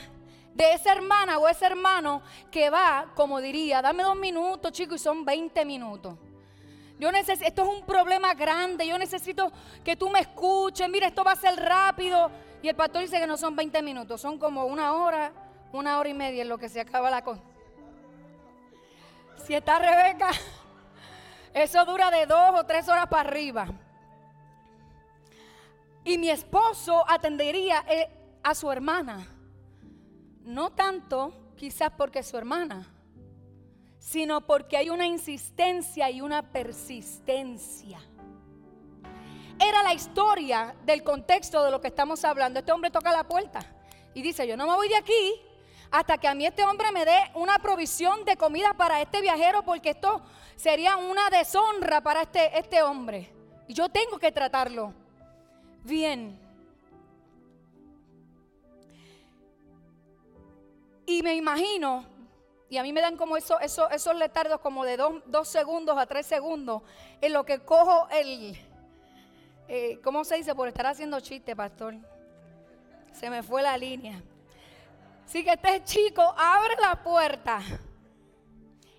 de 0.55 0.73
esa 0.73 0.91
hermana 0.91 1.37
o 1.37 1.47
ese 1.47 1.67
hermano 1.67 2.23
que 2.49 2.71
va, 2.71 3.11
como 3.13 3.41
diría, 3.41 3.83
dame 3.83 4.01
dos 4.01 4.15
minutos, 4.15 4.71
chicos, 4.71 4.99
y 4.99 5.03
son 5.03 5.23
20 5.23 5.65
minutos. 5.65 6.17
Yo 6.99 7.11
necesito, 7.11 7.47
esto 7.47 7.63
es 7.63 7.79
un 7.79 7.85
problema 7.85 8.33
grande, 8.33 8.87
yo 8.87 8.97
necesito 8.97 9.51
que 9.83 9.95
tú 9.95 10.09
me 10.09 10.19
escuches, 10.19 10.87
mira, 10.89 11.07
esto 11.07 11.23
va 11.23 11.31
a 11.31 11.35
ser 11.35 11.55
rápido. 11.55 12.31
Y 12.61 12.69
el 12.69 12.75
pastor 12.75 13.01
dice 13.01 13.19
que 13.19 13.27
no 13.27 13.35
son 13.35 13.55
20 13.55 13.81
minutos, 13.81 14.21
son 14.21 14.37
como 14.37 14.65
una 14.65 14.93
hora, 14.93 15.33
una 15.73 15.99
hora 15.99 16.09
y 16.09 16.13
media 16.13 16.43
en 16.43 16.49
lo 16.49 16.57
que 16.57 16.69
se 16.69 16.79
acaba 16.79 17.09
la 17.09 17.23
cosa. 17.23 17.41
Si 19.45 19.53
está 19.53 19.79
Rebeca, 19.79 20.29
eso 21.53 21.83
dura 21.85 22.09
de 22.09 22.25
dos 22.25 22.59
o 22.59 22.65
tres 22.65 22.87
horas 22.87 23.07
para 23.07 23.27
arriba. 23.27 23.67
Y 26.05 26.17
mi 26.17 26.29
esposo 26.29 27.03
atendería 27.09 27.83
eh, 27.87 28.09
a 28.43 28.53
su 28.55 28.71
hermana. 28.71 29.27
No 30.43 30.71
tanto, 30.71 31.53
quizás 31.55 31.91
porque 31.97 32.19
es 32.19 32.27
su 32.27 32.37
hermana, 32.37 32.92
sino 34.03 34.41
porque 34.41 34.75
hay 34.75 34.89
una 34.89 35.07
insistencia 35.07 36.09
y 36.09 36.19
una 36.19 36.41
persistencia. 36.51 37.99
Era 39.57 39.81
la 39.81 39.93
historia 39.93 40.75
del 40.85 41.03
contexto 41.03 41.63
de 41.63 41.71
lo 41.71 41.79
que 41.79 41.87
estamos 41.87 42.25
hablando. 42.25 42.59
Este 42.59 42.73
hombre 42.73 42.91
toca 42.91 43.13
la 43.13 43.25
puerta 43.25 43.61
y 44.13 44.21
dice, 44.21 44.45
yo 44.45 44.57
no 44.57 44.67
me 44.67 44.75
voy 44.75 44.89
de 44.89 44.97
aquí 44.97 45.41
hasta 45.89 46.17
que 46.17 46.27
a 46.27 46.35
mí 46.35 46.45
este 46.45 46.65
hombre 46.65 46.91
me 46.91 47.05
dé 47.05 47.17
una 47.35 47.59
provisión 47.59 48.25
de 48.25 48.35
comida 48.35 48.73
para 48.73 49.01
este 49.01 49.21
viajero, 49.21 49.63
porque 49.63 49.91
esto 49.91 50.21
sería 50.57 50.97
una 50.97 51.29
deshonra 51.29 52.01
para 52.01 52.23
este, 52.23 52.59
este 52.59 52.83
hombre. 52.83 53.31
Y 53.69 53.73
yo 53.73 53.87
tengo 53.87 54.19
que 54.19 54.33
tratarlo 54.33 54.93
bien. 55.85 56.37
Y 61.05 61.23
me 61.23 61.35
imagino 61.35 62.12
y 62.73 62.77
a 62.79 62.81
mí 62.81 62.91
me 62.91 63.01
dan 63.01 63.17
como 63.17 63.37
eso, 63.37 63.59
eso, 63.59 63.87
esos 63.91 64.15
letardos 64.15 64.59
como 64.59 64.83
de 64.83 64.97
dos, 64.97 65.47
segundos 65.47 65.95
a 65.95 66.07
tres 66.07 66.25
segundos 66.25 66.81
en 67.21 67.31
lo 67.31 67.45
que 67.45 67.59
cojo 67.59 68.07
el, 68.09 68.57
eh, 69.67 69.99
¿cómo 70.03 70.23
se 70.23 70.37
dice? 70.37 70.55
Por 70.55 70.67
estar 70.67 70.87
haciendo 70.87 71.19
chiste, 71.19 71.55
pastor. 71.55 71.93
Se 73.11 73.29
me 73.29 73.43
fue 73.43 73.61
la 73.61 73.77
línea. 73.77 74.19
Así 75.23 75.43
que 75.43 75.51
este 75.51 75.83
chico 75.83 76.23
abre 76.35 76.73
la 76.81 77.03
puerta 77.03 77.61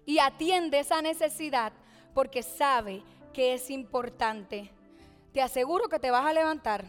y 0.07 0.21
atiende 0.21 0.79
esa 0.79 1.03
necesidad 1.03 1.73
porque 2.15 2.45
sabe 2.45 3.03
que 3.33 3.55
es 3.55 3.71
importante. 3.71 4.71
Te 5.33 5.43
aseguro 5.43 5.89
que 5.89 5.99
te 5.99 6.13
vas 6.13 6.25
a 6.25 6.33
levantar 6.33 6.85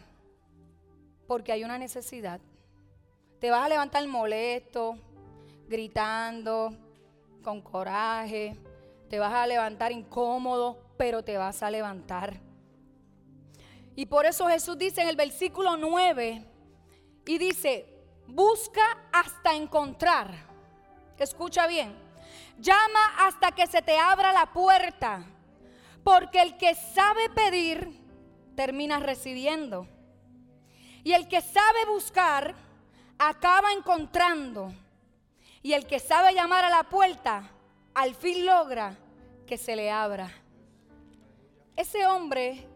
porque 1.26 1.52
hay 1.52 1.64
una 1.64 1.80
necesidad. 1.80 2.40
Te 3.40 3.50
vas 3.50 3.66
a 3.66 3.70
levantar 3.70 4.08
molesto, 4.08 5.00
gritando, 5.68 6.76
con 7.44 7.62
coraje. 7.62 8.58
Te 9.10 9.20
vas 9.20 9.34
a 9.34 9.48
levantar 9.48 9.92
incómodo, 9.92 10.80
pero 10.98 11.24
te 11.24 11.38
vas 11.38 11.62
a 11.64 11.70
levantar. 11.70 12.40
Y 13.96 14.08
por 14.08 14.26
eso 14.26 14.48
Jesús 14.48 14.78
dice 14.78 15.02
en 15.02 15.08
el 15.08 15.16
versículo 15.16 15.78
9, 15.78 16.46
y 17.26 17.38
dice, 17.38 17.86
busca 18.28 18.82
hasta 19.12 19.56
encontrar. 19.56 20.32
Escucha 21.18 21.66
bien, 21.66 21.96
llama 22.60 23.00
hasta 23.20 23.52
que 23.52 23.68
se 23.68 23.82
te 23.82 23.98
abra 23.98 24.34
la 24.34 24.52
puerta, 24.52 25.26
porque 26.04 26.42
el 26.42 26.58
que 26.58 26.76
sabe 26.76 27.30
pedir, 27.30 28.02
termina 28.56 29.00
recibiendo. 29.00 29.88
Y 31.04 31.14
el 31.14 31.28
que 31.28 31.42
sabe 31.42 31.86
buscar, 31.88 32.56
acaba 33.18 33.72
encontrando. 33.72 34.74
Y 35.66 35.74
el 35.74 35.88
que 35.88 36.00
sabe 36.00 36.32
llamar 36.36 36.64
a 36.64 36.70
la 36.70 36.84
puerta, 36.84 37.50
al 37.96 38.14
fin 38.14 38.46
logra 38.46 38.96
que 39.48 39.58
se 39.58 39.76
le 39.76 39.90
abra. 39.90 40.32
Ese 41.76 42.06
hombre 42.06 42.68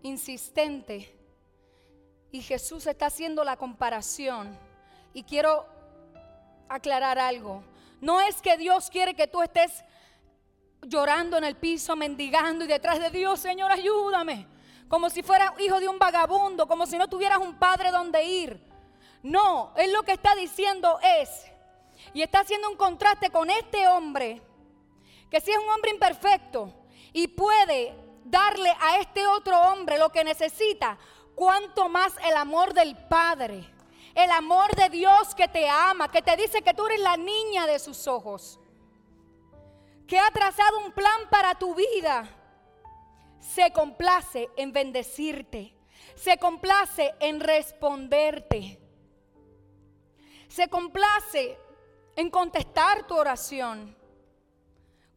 insistente, 0.00 1.14
y 2.32 2.40
Jesús 2.40 2.86
está 2.86 3.04
haciendo 3.04 3.44
la 3.44 3.58
comparación, 3.58 4.58
y 5.12 5.24
quiero 5.24 5.66
aclarar 6.70 7.18
algo. 7.18 7.62
No 8.00 8.18
es 8.22 8.40
que 8.40 8.56
Dios 8.56 8.88
quiere 8.88 9.12
que 9.12 9.26
tú 9.26 9.42
estés 9.42 9.84
llorando 10.80 11.36
en 11.36 11.44
el 11.44 11.54
piso, 11.54 11.96
mendigando 11.96 12.64
y 12.64 12.68
detrás 12.68 12.98
de 12.98 13.10
Dios, 13.10 13.40
Señor, 13.40 13.70
ayúdame. 13.72 14.46
Como 14.88 15.10
si 15.10 15.22
fueras 15.22 15.52
hijo 15.60 15.80
de 15.80 15.88
un 15.88 15.98
vagabundo, 15.98 16.66
como 16.66 16.86
si 16.86 16.96
no 16.96 17.08
tuvieras 17.08 17.40
un 17.40 17.58
padre 17.58 17.90
donde 17.90 18.24
ir. 18.24 18.58
No, 19.22 19.74
Él 19.76 19.92
lo 19.92 20.02
que 20.02 20.12
está 20.12 20.34
diciendo 20.34 20.98
es, 21.02 21.44
y 22.12 22.22
está 22.22 22.40
haciendo 22.40 22.70
un 22.70 22.76
contraste 22.76 23.30
con 23.30 23.50
este 23.50 23.86
hombre, 23.88 24.42
que 25.30 25.40
si 25.40 25.50
es 25.50 25.58
un 25.58 25.68
hombre 25.68 25.90
imperfecto 25.90 26.72
y 27.12 27.28
puede 27.28 27.94
darle 28.24 28.70
a 28.80 28.98
este 28.98 29.26
otro 29.26 29.58
hombre 29.60 29.98
lo 29.98 30.10
que 30.10 30.24
necesita, 30.24 30.98
cuanto 31.34 31.88
más 31.88 32.14
el 32.24 32.36
amor 32.36 32.74
del 32.74 32.96
Padre, 32.96 33.64
el 34.14 34.30
amor 34.32 34.74
de 34.74 34.88
Dios 34.88 35.34
que 35.34 35.48
te 35.48 35.68
ama, 35.68 36.10
que 36.10 36.22
te 36.22 36.36
dice 36.36 36.62
que 36.62 36.74
tú 36.74 36.86
eres 36.86 37.00
la 37.00 37.16
niña 37.16 37.66
de 37.66 37.78
sus 37.78 38.06
ojos, 38.06 38.58
que 40.06 40.18
ha 40.18 40.30
trazado 40.30 40.78
un 40.78 40.92
plan 40.92 41.28
para 41.30 41.54
tu 41.54 41.74
vida, 41.74 42.28
se 43.40 43.72
complace 43.72 44.48
en 44.56 44.72
bendecirte, 44.72 45.74
se 46.16 46.38
complace 46.38 47.14
en 47.20 47.40
responderte, 47.40 48.80
se 50.48 50.68
complace 50.68 51.56
en 52.18 52.30
contestar 52.30 53.06
tu 53.06 53.14
oración. 53.14 53.94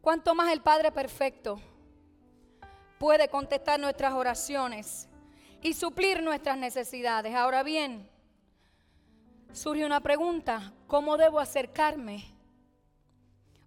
Cuanto 0.00 0.36
más 0.36 0.52
el 0.52 0.60
Padre 0.60 0.92
Perfecto 0.92 1.60
puede 2.96 3.28
contestar 3.28 3.80
nuestras 3.80 4.12
oraciones 4.12 5.08
y 5.60 5.74
suplir 5.74 6.22
nuestras 6.22 6.56
necesidades. 6.56 7.34
Ahora 7.34 7.64
bien, 7.64 8.08
surge 9.52 9.84
una 9.84 10.00
pregunta, 10.00 10.72
¿cómo 10.86 11.16
debo 11.16 11.40
acercarme? 11.40 12.24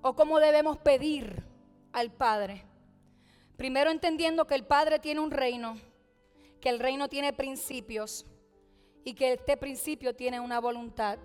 ¿O 0.01 0.15
cómo 0.15 0.39
debemos 0.39 0.77
pedir 0.77 1.43
al 1.91 2.11
Padre? 2.11 2.63
Primero 3.57 3.91
entendiendo 3.91 4.48
que 4.48 4.55
el 4.55 4.63
Padre 4.63 4.98
tiene 5.00 5.19
un 5.19 5.31
reino, 5.31 5.77
que 6.61 6.69
el 6.69 6.79
reino 6.79 7.09
tiene 7.09 7.33
principios 7.33 8.25
y 9.03 9.13
que 9.13 9.33
este 9.33 9.57
principio 9.57 10.15
tiene 10.15 10.39
una 10.39 10.61
voluntad. 10.61 11.19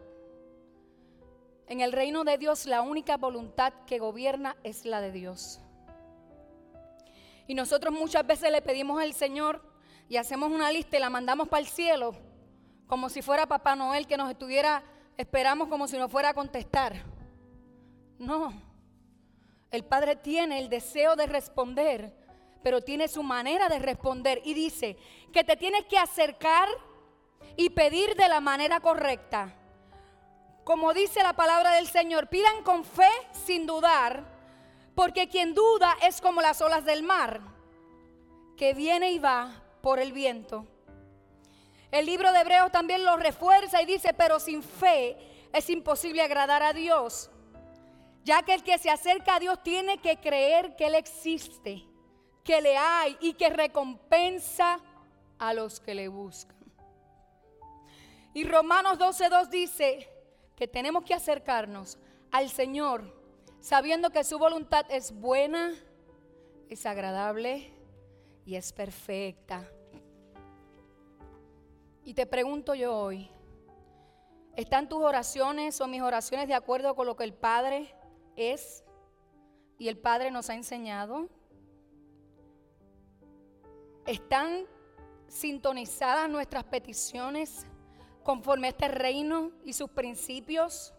En 1.71 1.81
el 1.81 1.93
reino 1.93 2.25
de 2.25 2.37
Dios 2.37 2.67
la 2.67 2.83
única 2.83 3.17
voluntad 3.17 3.73
que 3.87 4.01
gobierna 4.01 4.57
es 4.65 4.85
la 4.85 5.01
de 5.01 5.13
Dios. 5.13 5.61
Y 7.47 7.55
nosotros 7.55 7.95
muchas 7.95 8.27
veces 8.27 8.51
le 8.51 8.61
pedimos 8.61 9.01
al 9.01 9.15
Señor 9.15 9.63
y 10.09 10.17
hacemos 10.17 10.51
una 10.51 10.73
lista 10.73 10.97
y 10.97 11.01
la 11.01 11.11
mandamos 11.11 11.47
para 11.47 11.61
el 11.61 11.69
cielo, 11.69 12.17
como 12.89 13.09
si 13.09 13.23
fuera 13.23 13.47
Papá 13.47 13.77
Noel 13.77 14.09
que 14.09 14.17
nos 14.17 14.29
estuviera, 14.29 14.83
esperamos 15.17 15.69
como 15.69 15.87
si 15.87 15.97
nos 15.97 16.11
fuera 16.11 16.31
a 16.31 16.35
contestar. 16.35 17.05
No, 18.19 18.53
el 19.71 19.85
Padre 19.85 20.17
tiene 20.17 20.59
el 20.59 20.71
deseo 20.71 21.15
de 21.15 21.29
responder, 21.29 22.13
pero 22.65 22.81
tiene 22.81 23.07
su 23.07 23.23
manera 23.23 23.69
de 23.69 23.79
responder 23.79 24.43
y 24.45 24.55
dice 24.55 24.97
que 25.33 25.45
te 25.45 25.57
tienes 25.57 25.85
que 25.85 25.99
acercar 25.99 26.69
y 27.57 27.71
pedir 27.71 28.17
de 28.17 28.29
la 28.29 28.41
manera 28.41 28.81
correcta 28.81 29.57
como 30.65 30.93
dice 30.93 31.23
la 31.23 31.33
palabra 31.33 31.73
del 31.73 31.89
Señor, 31.89 32.29
pidan 32.29 32.63
con 32.63 32.85
fe 32.85 33.11
sin 33.33 33.67
dudar, 33.67 34.25
porque 34.95 35.29
quien 35.29 35.55
duda 35.55 35.97
es 36.03 36.21
como 36.21 36.41
las 36.41 36.61
olas 36.61 36.85
del 36.85 37.03
mar, 37.03 37.41
que 38.57 38.75
viene 38.75 39.13
y 39.13 39.19
va 39.19 39.63
por 39.81 39.99
el 39.99 40.13
viento. 40.13 40.67
El 41.91 42.07
libro 42.07 42.33
de 42.33 42.41
Hebreos 42.41 42.71
también 42.71 43.05
lo 43.05 43.17
refuerza 43.17 43.83
y 43.83 43.87
dice, 43.87 44.15
pero 44.15 44.39
sin 44.39 44.63
fe 44.63 45.17
es 45.53 45.69
imposible 45.71 46.23
agradar 46.23 46.63
a 46.63 46.73
Dios, 46.73 47.31
ya 48.23 48.43
que 48.43 48.55
el 48.55 48.63
que 48.63 48.79
se 48.79 48.91
acerca 48.91 49.37
a 49.37 49.41
Dios 49.41 49.63
tiene 49.63 49.99
que 49.99 50.19
creer 50.19 50.77
que 50.77 50.87
Él 50.87 50.95
existe, 50.95 51.85
que 52.45 52.61
le 52.61 52.77
hay 52.77 53.17
y 53.21 53.33
que 53.35 53.49
recompensa 53.49 54.79
a 55.39 55.55
los 55.55 55.81
que 55.81 55.95
le 55.95 56.09
buscan. 56.09 56.57
Y 58.35 58.45
Romanos 58.45 58.99
12.2 58.99 59.49
dice, 59.49 60.10
que 60.61 60.69
tenemos 60.69 61.05
que 61.05 61.15
acercarnos 61.15 61.97
al 62.31 62.51
Señor 62.51 63.19
sabiendo 63.61 64.11
que 64.11 64.23
su 64.23 64.39
voluntad 64.39 64.85
es 64.91 65.11
buena, 65.11 65.73
es 66.69 66.85
agradable 66.85 67.73
y 68.45 68.57
es 68.57 68.71
perfecta. 68.71 69.67
Y 72.05 72.13
te 72.13 72.27
pregunto 72.27 72.75
yo 72.75 72.95
hoy, 72.95 73.31
¿están 74.55 74.87
tus 74.87 75.01
oraciones 75.01 75.81
o 75.81 75.87
mis 75.87 76.03
oraciones 76.03 76.47
de 76.47 76.53
acuerdo 76.53 76.95
con 76.95 77.07
lo 77.07 77.17
que 77.17 77.25
el 77.25 77.33
Padre 77.33 77.95
es 78.37 78.85
y 79.79 79.89
el 79.89 79.97
Padre 79.97 80.31
nos 80.31 80.51
ha 80.51 80.55
enseñado? 80.57 81.31
¿Están 84.05 84.67
sintonizadas 85.27 86.29
nuestras 86.29 86.65
peticiones 86.65 87.67
conforme 88.23 88.69
a 88.69 88.71
este 88.71 88.89
reino 88.89 89.51
y 89.65 89.73
sus 89.73 89.91
principios? 89.91 90.93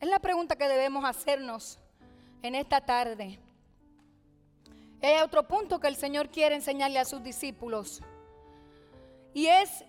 Es 0.00 0.08
la 0.08 0.18
pregunta 0.18 0.56
que 0.56 0.68
debemos 0.68 1.04
hacernos 1.04 1.78
en 2.42 2.54
esta 2.54 2.80
tarde. 2.80 3.38
Hay 5.02 5.20
otro 5.22 5.46
punto 5.46 5.78
que 5.78 5.88
el 5.88 5.96
Señor 5.96 6.30
quiere 6.30 6.54
enseñarle 6.54 6.98
a 6.98 7.04
sus 7.04 7.22
discípulos. 7.22 8.02
Y 9.34 9.46
es, 9.46 9.84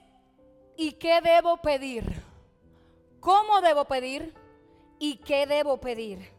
¿y 0.76 0.94
qué 0.94 1.22
debo 1.22 1.58
pedir? 1.58 2.22
¿Cómo 3.20 3.62
debo 3.62 3.86
pedir? 3.86 4.34
¿Y 5.00 5.18
qué 5.18 5.46
debo 5.46 5.78
pedir? 5.80 6.32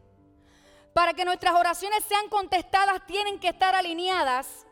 Para 0.92 1.14
que 1.14 1.24
nuestras 1.24 1.54
oraciones 1.54 2.04
sean 2.04 2.28
contestadas, 2.28 3.06
tienen 3.06 3.38
que 3.38 3.48
estar 3.48 3.74
alineadas 3.74 4.66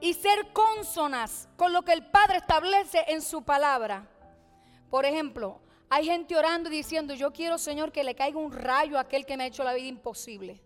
y 0.00 0.14
ser 0.14 0.52
consonas 0.52 1.48
con 1.56 1.72
lo 1.72 1.82
que 1.82 1.92
el 1.92 2.06
Padre 2.06 2.38
establece 2.38 3.04
en 3.08 3.22
su 3.22 3.42
palabra. 3.42 4.08
Por 4.88 5.04
ejemplo, 5.04 5.60
hay 5.88 6.06
gente 6.06 6.36
orando 6.36 6.68
y 6.68 6.76
diciendo, 6.76 7.14
yo 7.14 7.32
quiero 7.32 7.58
Señor 7.58 7.92
que 7.92 8.04
le 8.04 8.14
caiga 8.14 8.38
un 8.38 8.52
rayo 8.52 8.96
a 8.96 9.02
aquel 9.02 9.26
que 9.26 9.36
me 9.36 9.44
ha 9.44 9.46
hecho 9.46 9.64
la 9.64 9.74
vida 9.74 9.88
imposible. 9.88 10.60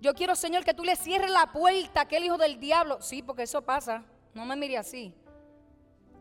Yo 0.00 0.14
quiero 0.14 0.36
Señor 0.36 0.64
que 0.64 0.74
tú 0.74 0.84
le 0.84 0.96
cierres 0.96 1.30
la 1.30 1.52
puerta 1.52 2.00
a 2.00 2.02
aquel 2.04 2.24
hijo 2.24 2.38
del 2.38 2.58
diablo. 2.60 3.00
Sí, 3.00 3.22
porque 3.22 3.42
eso 3.42 3.62
pasa. 3.62 4.04
No 4.34 4.44
me 4.44 4.56
mire 4.56 4.78
así. 4.78 5.14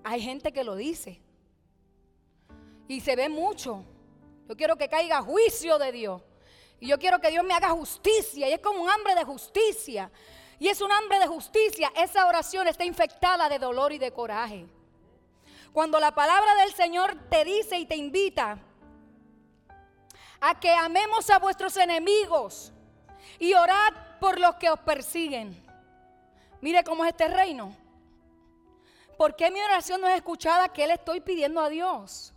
Hay 0.03 0.21
gente 0.21 0.51
que 0.51 0.63
lo 0.63 0.75
dice. 0.75 1.21
Y 2.87 3.01
se 3.01 3.15
ve 3.15 3.29
mucho. 3.29 3.83
Yo 4.47 4.55
quiero 4.55 4.75
que 4.77 4.87
caiga 4.87 5.21
juicio 5.21 5.77
de 5.77 5.91
Dios. 5.91 6.21
Y 6.79 6.87
yo 6.87 6.97
quiero 6.97 7.19
que 7.19 7.31
Dios 7.31 7.43
me 7.43 7.53
haga 7.53 7.69
justicia. 7.69 8.47
Y 8.47 8.53
es 8.53 8.59
como 8.59 8.81
un 8.81 8.89
hambre 8.89 9.15
de 9.15 9.23
justicia 9.23 10.11
y 10.59 10.67
es 10.67 10.81
un 10.81 10.91
hambre 10.91 11.19
de 11.19 11.27
justicia, 11.27 11.91
esa 11.95 12.25
oración 12.27 12.67
está 12.67 12.85
infectada 12.85 13.49
de 13.49 13.59
dolor 13.59 13.91
y 13.91 13.97
de 13.97 14.11
coraje. 14.11 14.65
Cuando 15.73 15.99
la 15.99 16.15
palabra 16.15 16.55
del 16.55 16.73
Señor 16.73 17.15
te 17.29 17.43
dice 17.43 17.77
y 17.77 17.85
te 17.85 17.95
invita 17.97 18.57
a 20.39 20.59
que 20.59 20.71
amemos 20.71 21.29
a 21.29 21.39
vuestros 21.39 21.75
enemigos 21.75 22.71
y 23.39 23.53
orad 23.53 23.93
por 24.19 24.39
los 24.39 24.55
que 24.55 24.69
os 24.69 24.79
persiguen. 24.79 25.61
Mire 26.61 26.83
cómo 26.83 27.03
es 27.03 27.11
este 27.11 27.27
reino. 27.27 27.75
¿Por 29.17 29.35
qué 29.35 29.51
mi 29.51 29.61
oración 29.61 30.01
no 30.01 30.07
es 30.07 30.15
escuchada? 30.15 30.69
¿Qué 30.69 30.87
le 30.87 30.93
estoy 30.93 31.21
pidiendo 31.21 31.61
a 31.61 31.69
Dios? 31.69 32.33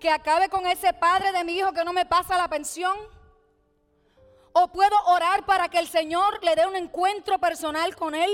¿Que 0.00 0.10
acabe 0.10 0.48
con 0.48 0.66
ese 0.66 0.92
padre 0.92 1.32
de 1.32 1.44
mi 1.44 1.56
hijo 1.56 1.72
que 1.72 1.84
no 1.84 1.92
me 1.92 2.06
pasa 2.06 2.36
la 2.36 2.48
pensión? 2.48 2.96
¿O 4.58 4.68
puedo 4.68 4.96
orar 5.04 5.44
para 5.44 5.68
que 5.68 5.78
el 5.78 5.86
Señor 5.86 6.42
le 6.42 6.54
dé 6.56 6.66
un 6.66 6.76
encuentro 6.76 7.38
personal 7.38 7.94
con 7.94 8.14
él? 8.14 8.30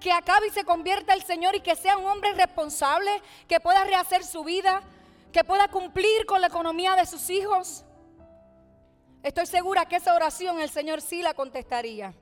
Que 0.00 0.10
acabe 0.10 0.46
y 0.46 0.50
se 0.50 0.64
convierta 0.64 1.12
el 1.12 1.22
Señor 1.22 1.54
y 1.54 1.60
que 1.60 1.76
sea 1.76 1.98
un 1.98 2.06
hombre 2.06 2.32
responsable, 2.32 3.10
que 3.46 3.60
pueda 3.60 3.84
rehacer 3.84 4.24
su 4.24 4.44
vida, 4.44 4.82
que 5.30 5.44
pueda 5.44 5.68
cumplir 5.68 6.24
con 6.24 6.40
la 6.40 6.46
economía 6.46 6.96
de 6.96 7.04
sus 7.04 7.28
hijos. 7.28 7.84
Estoy 9.22 9.44
segura 9.44 9.84
que 9.84 9.96
esa 9.96 10.14
oración 10.14 10.58
el 10.62 10.70
Señor 10.70 11.02
sí 11.02 11.20
la 11.20 11.34
contestaría. 11.34 12.14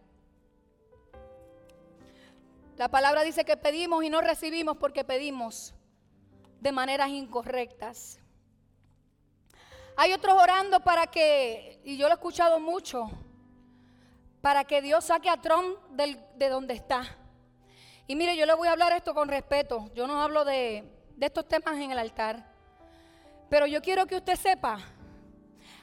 La 2.77 2.88
palabra 2.88 3.23
dice 3.23 3.45
que 3.45 3.57
pedimos 3.57 4.03
y 4.03 4.11
no 4.11 4.21
recibimos 4.23 4.77
porque 4.77 5.05
pedimos 5.05 5.73
de 6.59 6.73
maneras 6.73 7.11
incorrectas. 7.11 8.21
Hay 9.96 10.12
otros 10.12 10.40
orando 10.40 10.81
para 10.81 11.07
que, 11.07 11.81
y 11.85 11.96
yo 11.96 12.07
lo 12.07 12.12
he 12.12 12.14
escuchado 12.14 12.59
mucho, 12.59 13.11
para 14.40 14.64
que 14.64 14.81
Dios 14.81 15.05
saque 15.05 15.28
a 15.28 15.37
Trump 15.37 15.78
de 15.90 16.48
donde 16.48 16.74
está. 16.74 17.18
Y 18.07 18.16
mire, 18.16 18.37
yo 18.37 18.46
le 18.46 18.55
voy 18.55 18.68
a 18.68 18.72
hablar 18.72 18.92
esto 18.92 19.14
con 19.14 19.28
respeto. 19.28 19.90
Yo 19.94 20.07
no 20.07 20.20
hablo 20.20 20.44
de, 20.44 20.85
de 21.16 21.26
estos 21.26 21.46
temas 21.46 21.76
en 21.76 21.92
el 21.92 21.98
altar. 21.98 22.44
Pero 23.48 23.66
yo 23.66 23.83
quiero 23.83 24.07
que 24.07 24.16
usted 24.16 24.37
sepa, 24.37 24.78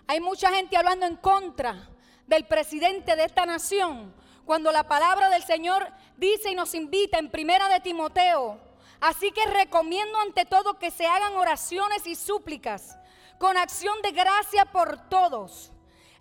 hay 0.07 0.19
mucha 0.19 0.51
gente 0.51 0.75
hablando 0.75 1.05
en 1.05 1.15
contra 1.17 1.87
del 2.25 2.45
presidente 2.45 3.15
de 3.15 3.23
esta 3.23 3.45
nación, 3.45 4.13
cuando 4.43 4.71
la 4.71 4.87
palabra 4.87 5.29
del 5.29 5.43
Señor 5.43 5.87
dice 6.17 6.51
y 6.51 6.55
nos 6.55 6.73
invita 6.73 7.19
en 7.19 7.29
primera 7.29 7.69
de 7.69 7.79
Timoteo. 7.79 8.59
Así 8.99 9.31
que 9.31 9.45
recomiendo 9.45 10.19
ante 10.19 10.45
todo 10.45 10.79
que 10.79 10.91
se 10.91 11.05
hagan 11.05 11.33
oraciones 11.35 12.05
y 12.07 12.15
súplicas 12.15 12.97
con 13.39 13.57
acción 13.57 13.99
de 14.03 14.11
gracia 14.11 14.65
por 14.65 15.09
todos, 15.09 15.71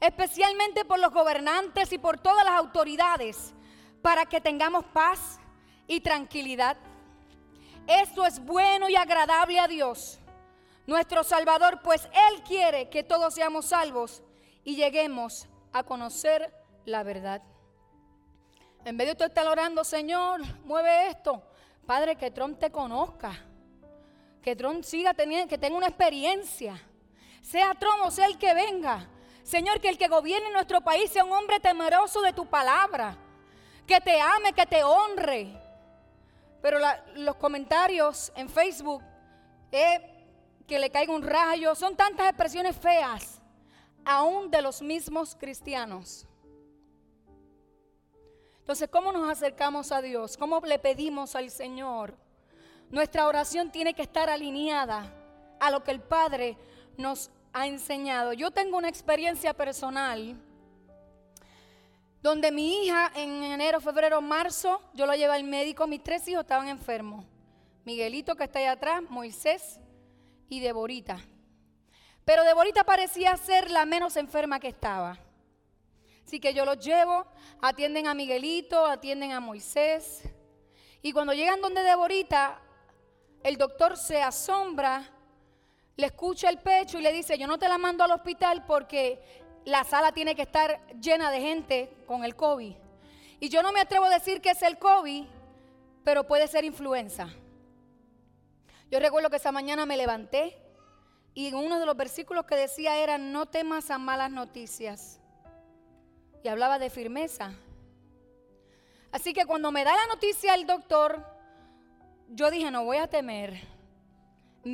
especialmente 0.00 0.84
por 0.84 1.00
los 1.00 1.12
gobernantes 1.12 1.92
y 1.92 1.98
por 1.98 2.18
todas 2.18 2.44
las 2.44 2.54
autoridades, 2.54 3.52
para 4.00 4.24
que 4.24 4.40
tengamos 4.40 4.84
paz 4.86 5.38
y 5.86 6.00
tranquilidad. 6.00 6.78
Esto 7.86 8.24
es 8.24 8.38
bueno 8.38 8.88
y 8.88 8.96
agradable 8.96 9.58
a 9.58 9.66
Dios, 9.66 10.20
nuestro 10.86 11.24
Salvador, 11.24 11.80
pues 11.82 12.06
Él 12.06 12.42
quiere 12.44 12.88
que 12.88 13.02
todos 13.02 13.34
seamos 13.34 13.66
salvos 13.66 14.22
y 14.64 14.76
lleguemos 14.76 15.46
a 15.72 15.82
conocer 15.82 16.54
la 16.86 17.02
verdad. 17.02 17.42
En 18.84 18.96
vez 18.96 19.08
de 19.08 19.12
usted 19.12 19.26
estar 19.26 19.46
orando, 19.46 19.84
Señor, 19.84 20.40
mueve 20.64 21.08
esto. 21.08 21.42
Padre, 21.84 22.16
que 22.16 22.30
Trump 22.30 22.58
te 22.58 22.70
conozca. 22.70 23.32
Que 24.40 24.54
Trump 24.54 24.82
siga 24.84 25.12
teniendo, 25.12 25.48
que 25.48 25.58
tenga 25.58 25.76
una 25.76 25.88
experiencia. 25.88 26.80
Sea 27.50 27.74
Trump 27.74 28.02
o 28.04 28.10
sea 28.10 28.26
el 28.26 28.36
que 28.36 28.52
venga. 28.52 29.08
Señor, 29.42 29.80
que 29.80 29.88
el 29.88 29.96
que 29.96 30.06
gobierne 30.06 30.50
nuestro 30.50 30.82
país 30.82 31.10
sea 31.10 31.24
un 31.24 31.32
hombre 31.32 31.58
temeroso 31.60 32.20
de 32.20 32.34
tu 32.34 32.44
palabra. 32.44 33.16
Que 33.86 34.02
te 34.02 34.20
ame, 34.20 34.52
que 34.52 34.66
te 34.66 34.84
honre. 34.84 35.48
Pero 36.60 36.78
los 37.14 37.36
comentarios 37.36 38.30
en 38.36 38.50
Facebook, 38.50 39.02
que 39.70 40.78
le 40.78 40.90
caiga 40.90 41.14
un 41.14 41.22
rayo, 41.22 41.74
son 41.74 41.96
tantas 41.96 42.28
expresiones 42.28 42.76
feas, 42.76 43.40
aún 44.04 44.50
de 44.50 44.60
los 44.60 44.82
mismos 44.82 45.34
cristianos. 45.34 46.26
Entonces, 48.58 48.90
¿cómo 48.90 49.10
nos 49.10 49.30
acercamos 49.30 49.90
a 49.90 50.02
Dios? 50.02 50.36
¿Cómo 50.36 50.60
le 50.60 50.78
pedimos 50.78 51.34
al 51.34 51.50
Señor? 51.50 52.14
Nuestra 52.90 53.26
oración 53.26 53.70
tiene 53.70 53.94
que 53.94 54.02
estar 54.02 54.28
alineada 54.28 55.10
a 55.58 55.70
lo 55.70 55.82
que 55.82 55.92
el 55.92 56.02
Padre 56.02 56.58
nos 56.98 57.30
ha 57.52 57.66
enseñado. 57.66 58.32
Yo 58.32 58.50
tengo 58.50 58.76
una 58.76 58.88
experiencia 58.88 59.54
personal 59.54 60.36
donde 62.20 62.50
mi 62.50 62.84
hija 62.84 63.12
en 63.14 63.44
enero, 63.44 63.80
febrero, 63.80 64.20
marzo, 64.20 64.80
yo 64.92 65.06
la 65.06 65.16
llevé 65.16 65.34
al 65.34 65.44
médico, 65.44 65.86
mis 65.86 66.02
tres 66.02 66.26
hijos 66.28 66.42
estaban 66.42 66.68
enfermos. 66.68 67.24
Miguelito 67.84 68.34
que 68.34 68.44
está 68.44 68.58
ahí 68.58 68.66
atrás, 68.66 69.02
Moisés 69.08 69.80
y 70.48 70.60
Deborita. 70.60 71.20
Pero 72.24 72.44
Deborita 72.44 72.84
parecía 72.84 73.36
ser 73.36 73.70
la 73.70 73.86
menos 73.86 74.16
enferma 74.16 74.60
que 74.60 74.68
estaba. 74.68 75.18
Así 76.26 76.40
que 76.40 76.52
yo 76.52 76.66
los 76.66 76.78
llevo, 76.84 77.24
atienden 77.62 78.06
a 78.06 78.14
Miguelito, 78.14 78.84
atienden 78.84 79.32
a 79.32 79.40
Moisés. 79.40 80.24
Y 81.00 81.12
cuando 81.12 81.32
llegan 81.32 81.62
donde 81.62 81.82
Deborita, 81.82 82.60
el 83.42 83.56
doctor 83.56 83.96
se 83.96 84.20
asombra, 84.20 85.08
le 85.98 86.06
escucha 86.06 86.48
el 86.48 86.58
pecho 86.58 86.96
y 86.98 87.02
le 87.02 87.12
dice, 87.12 87.36
yo 87.36 87.48
no 87.48 87.58
te 87.58 87.68
la 87.68 87.76
mando 87.76 88.04
al 88.04 88.12
hospital 88.12 88.64
porque 88.64 89.20
la 89.64 89.82
sala 89.82 90.12
tiene 90.12 90.36
que 90.36 90.42
estar 90.42 90.80
llena 91.00 91.28
de 91.32 91.40
gente 91.40 91.92
con 92.06 92.24
el 92.24 92.36
COVID. 92.36 92.72
Y 93.40 93.48
yo 93.48 93.64
no 93.64 93.72
me 93.72 93.80
atrevo 93.80 94.04
a 94.04 94.10
decir 94.10 94.40
que 94.40 94.50
es 94.50 94.62
el 94.62 94.78
COVID, 94.78 95.24
pero 96.04 96.24
puede 96.24 96.46
ser 96.46 96.64
influenza. 96.64 97.28
Yo 98.92 99.00
recuerdo 99.00 99.28
que 99.28 99.36
esa 99.36 99.50
mañana 99.50 99.86
me 99.86 99.96
levanté 99.96 100.56
y 101.34 101.52
uno 101.52 101.80
de 101.80 101.86
los 101.86 101.96
versículos 101.96 102.46
que 102.46 102.54
decía 102.54 102.96
era, 102.98 103.18
no 103.18 103.46
temas 103.46 103.90
a 103.90 103.98
malas 103.98 104.30
noticias 104.30 105.18
y 106.44 106.48
hablaba 106.48 106.78
de 106.78 106.90
firmeza. 106.90 107.54
Así 109.10 109.32
que 109.32 109.46
cuando 109.46 109.72
me 109.72 109.82
da 109.82 109.96
la 109.96 110.06
noticia 110.06 110.54
el 110.54 110.64
doctor, 110.64 111.26
yo 112.28 112.52
dije, 112.52 112.70
no 112.70 112.84
voy 112.84 112.98
a 112.98 113.08
temer, 113.08 113.77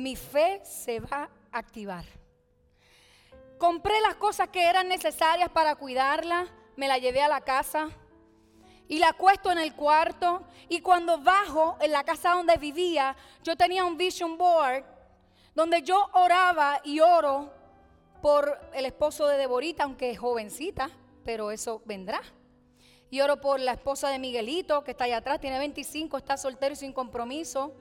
mi 0.01 0.15
fe 0.15 0.61
se 0.63 0.99
va 0.99 1.29
a 1.51 1.57
activar. 1.57 2.05
Compré 3.57 3.99
las 4.01 4.15
cosas 4.15 4.49
que 4.49 4.63
eran 4.63 4.87
necesarias 4.87 5.49
para 5.49 5.75
cuidarla, 5.75 6.47
me 6.75 6.87
la 6.87 6.97
llevé 6.97 7.21
a 7.21 7.27
la 7.27 7.41
casa 7.41 7.89
y 8.87 8.99
la 8.99 9.09
acuesto 9.09 9.51
en 9.51 9.59
el 9.59 9.73
cuarto. 9.73 10.43
Y 10.69 10.81
cuando 10.81 11.17
bajo 11.17 11.77
en 11.79 11.91
la 11.91 12.03
casa 12.03 12.31
donde 12.31 12.57
vivía, 12.57 13.15
yo 13.43 13.55
tenía 13.55 13.85
un 13.85 13.97
vision 13.97 14.37
board 14.37 14.83
donde 15.53 15.81
yo 15.81 16.09
oraba 16.13 16.81
y 16.83 16.99
oro 16.99 17.49
por 18.21 18.59
el 18.73 18.85
esposo 18.85 19.27
de 19.27 19.37
Deborita, 19.37 19.83
aunque 19.83 20.11
es 20.11 20.19
jovencita, 20.19 20.89
pero 21.23 21.51
eso 21.51 21.81
vendrá. 21.85 22.21
Y 23.09 23.21
oro 23.21 23.39
por 23.39 23.59
la 23.59 23.73
esposa 23.73 24.09
de 24.09 24.19
Miguelito, 24.19 24.83
que 24.83 24.91
está 24.91 25.05
allá 25.05 25.17
atrás, 25.17 25.39
tiene 25.39 25.59
25, 25.59 26.17
está 26.17 26.35
soltero 26.35 26.73
y 26.73 26.75
sin 26.75 26.91
compromiso. 26.91 27.73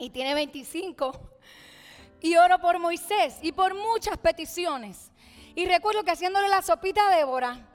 Y 0.00 0.10
tiene 0.10 0.34
25. 0.34 1.12
Y 2.22 2.36
oro 2.36 2.58
por 2.58 2.78
Moisés 2.78 3.38
y 3.42 3.52
por 3.52 3.74
muchas 3.74 4.18
peticiones. 4.18 5.12
Y 5.54 5.66
recuerdo 5.66 6.02
que 6.02 6.10
haciéndole 6.10 6.48
la 6.48 6.62
sopita 6.62 7.06
a 7.06 7.16
Débora, 7.16 7.68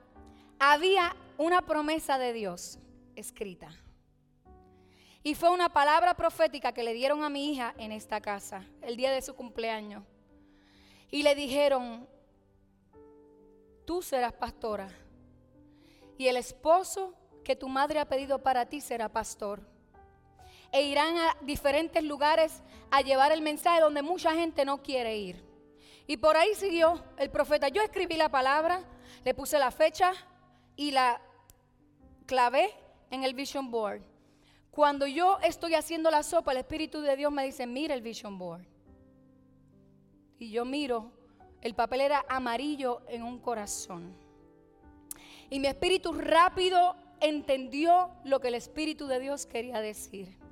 había 0.59 1.15
una 1.37 1.61
promesa 1.61 2.17
de 2.17 2.33
Dios 2.33 2.79
escrita. 3.15 3.69
Y 5.23 5.35
fue 5.35 5.49
una 5.49 5.69
palabra 5.69 6.15
profética 6.15 6.73
que 6.73 6.83
le 6.83 6.93
dieron 6.93 7.23
a 7.23 7.29
mi 7.29 7.51
hija 7.51 7.73
en 7.77 7.91
esta 7.91 8.21
casa, 8.21 8.63
el 8.81 8.95
día 8.95 9.11
de 9.11 9.21
su 9.21 9.35
cumpleaños. 9.35 10.03
Y 11.11 11.23
le 11.23 11.35
dijeron, 11.35 12.07
tú 13.85 14.01
serás 14.01 14.33
pastora. 14.33 14.89
Y 16.17 16.27
el 16.27 16.37
esposo 16.37 17.13
que 17.43 17.55
tu 17.55 17.69
madre 17.69 17.99
ha 17.99 18.07
pedido 18.07 18.41
para 18.41 18.65
ti 18.67 18.81
será 18.81 19.09
pastor. 19.09 19.74
E 20.75 20.81
irán 20.81 21.15
a 21.17 21.37
diferentes 21.41 22.03
lugares 22.03 22.61
a 22.91 22.99
llevar 23.01 23.31
el 23.31 23.41
mensaje 23.41 23.79
donde 23.79 24.01
mucha 24.01 24.33
gente 24.33 24.65
no 24.65 24.83
quiere 24.83 25.15
ir. 25.15 25.41
Y 26.05 26.17
por 26.17 26.35
ahí 26.35 26.53
siguió 26.53 27.01
el 27.17 27.29
profeta. 27.31 27.69
Yo 27.69 27.81
escribí 27.81 28.17
la 28.17 28.27
palabra, 28.27 28.83
le 29.23 29.33
puse 29.33 29.57
la 29.57 29.71
fecha 29.71 30.11
y 30.75 30.91
la 30.91 31.21
clavé 32.25 32.69
en 33.09 33.23
el 33.23 33.33
vision 33.33 33.71
board. 33.71 34.01
Cuando 34.69 35.07
yo 35.07 35.39
estoy 35.43 35.75
haciendo 35.75 36.11
la 36.11 36.23
sopa, 36.23 36.51
el 36.51 36.57
Espíritu 36.57 36.99
de 36.99 37.15
Dios 37.15 37.31
me 37.31 37.45
dice, 37.45 37.65
mira 37.65 37.93
el 37.93 38.01
vision 38.01 38.37
board. 38.37 38.65
Y 40.37 40.51
yo 40.51 40.65
miro 40.65 41.13
el 41.61 41.73
papel 41.73 42.01
era 42.01 42.25
amarillo 42.27 43.01
en 43.07 43.23
un 43.23 43.39
corazón. 43.39 44.15
Y 45.49 45.59
mi 45.59 45.67
espíritu 45.67 46.13
rápido 46.13 46.95
entendió 47.21 48.11
lo 48.25 48.41
que 48.41 48.49
el 48.49 48.55
Espíritu 48.55 49.07
de 49.07 49.21
Dios 49.21 49.47
quería 49.47 49.79
decir. 49.79 50.44